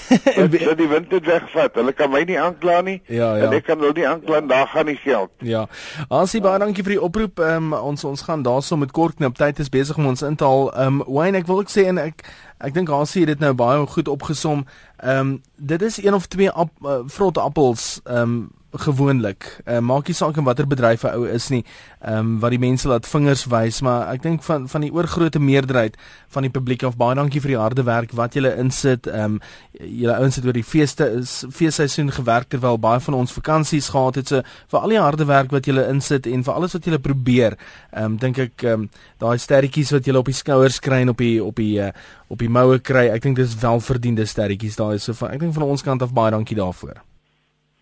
[0.39, 1.75] en dat die wind dit wegvat.
[1.75, 3.01] Hulle kan my nie aankla nie.
[3.05, 3.47] Ja, ja.
[3.47, 5.31] En ek kan hulle nie aankla en daar gaan nie geld.
[5.45, 5.65] Ja.
[6.07, 7.39] Ansie baie dankie vir die oproep.
[7.43, 10.35] Ehm um, ons ons gaan daarso met kort knip tyd is besig om ons in
[10.35, 10.69] te haal.
[10.73, 12.25] Ehm um, Wayne, ek wil ook sê en ek
[12.57, 14.65] ek dink Ansie het dit nou baie goed opgesom.
[14.97, 18.37] Ehm um, dit is een of twee ap, uh, vrot appels ehm um,
[18.71, 19.61] gewoonlik.
[19.65, 21.63] Uh, maak nie saak in watter bedryf 'n ou is nie.
[22.01, 25.39] Ehm um, wat die mense laat vingers wys, maar ek dink van van die oorgrootste
[25.39, 25.95] meerderheid
[26.27, 29.07] van die publiek af baie dankie vir die harde werk wat julle insit.
[29.07, 29.39] Ehm um,
[29.79, 34.15] julle ouens het oor die feeste is feesseisoen gewerk terwyl baie van ons vakansies gehad
[34.15, 34.27] het.
[34.27, 37.57] So vir al die harde werk wat julle insit en vir alles wat julle probeer,
[37.91, 41.09] ehm um, dink ek ehm um, daai sterretjies wat julle op die skouers kry en
[41.09, 41.91] op die op die uh,
[42.27, 44.99] op die moue kry, ek dink dis welverdiende sterretjies daai.
[44.99, 47.06] So van ek dink van ons kant af baie dankie daarvoor.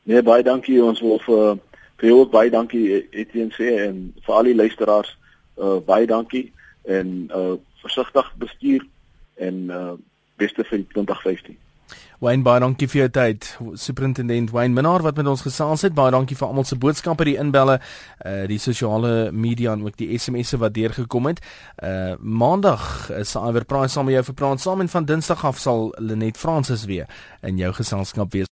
[0.06, 1.58] Nee, baie dankie ons wil vir
[1.98, 5.16] vir jou ook baie dankie Etienne sê en vir al die luisteraars
[5.58, 6.52] uh baie dankie
[6.98, 8.86] en uh versigtig bestuur
[9.48, 9.94] en uh
[10.38, 11.58] beste vir 2015.
[12.20, 13.48] Wayne baie dankie vir jou tyd.
[13.80, 15.96] Superintendent Wayne Minnar wat met ons gesels het.
[15.96, 17.80] Baie dankie vir almal se boodskappe, die inbelle,
[18.26, 21.42] uh die sosiale media en ook die SMS'e wat deurgekom het.
[21.82, 25.60] Uh Maandag is Iver Price saam met jou vir praat saam en van Dinsdag af
[25.60, 27.10] sal Lenet Francis weer
[27.42, 28.44] in jou geselskap wees.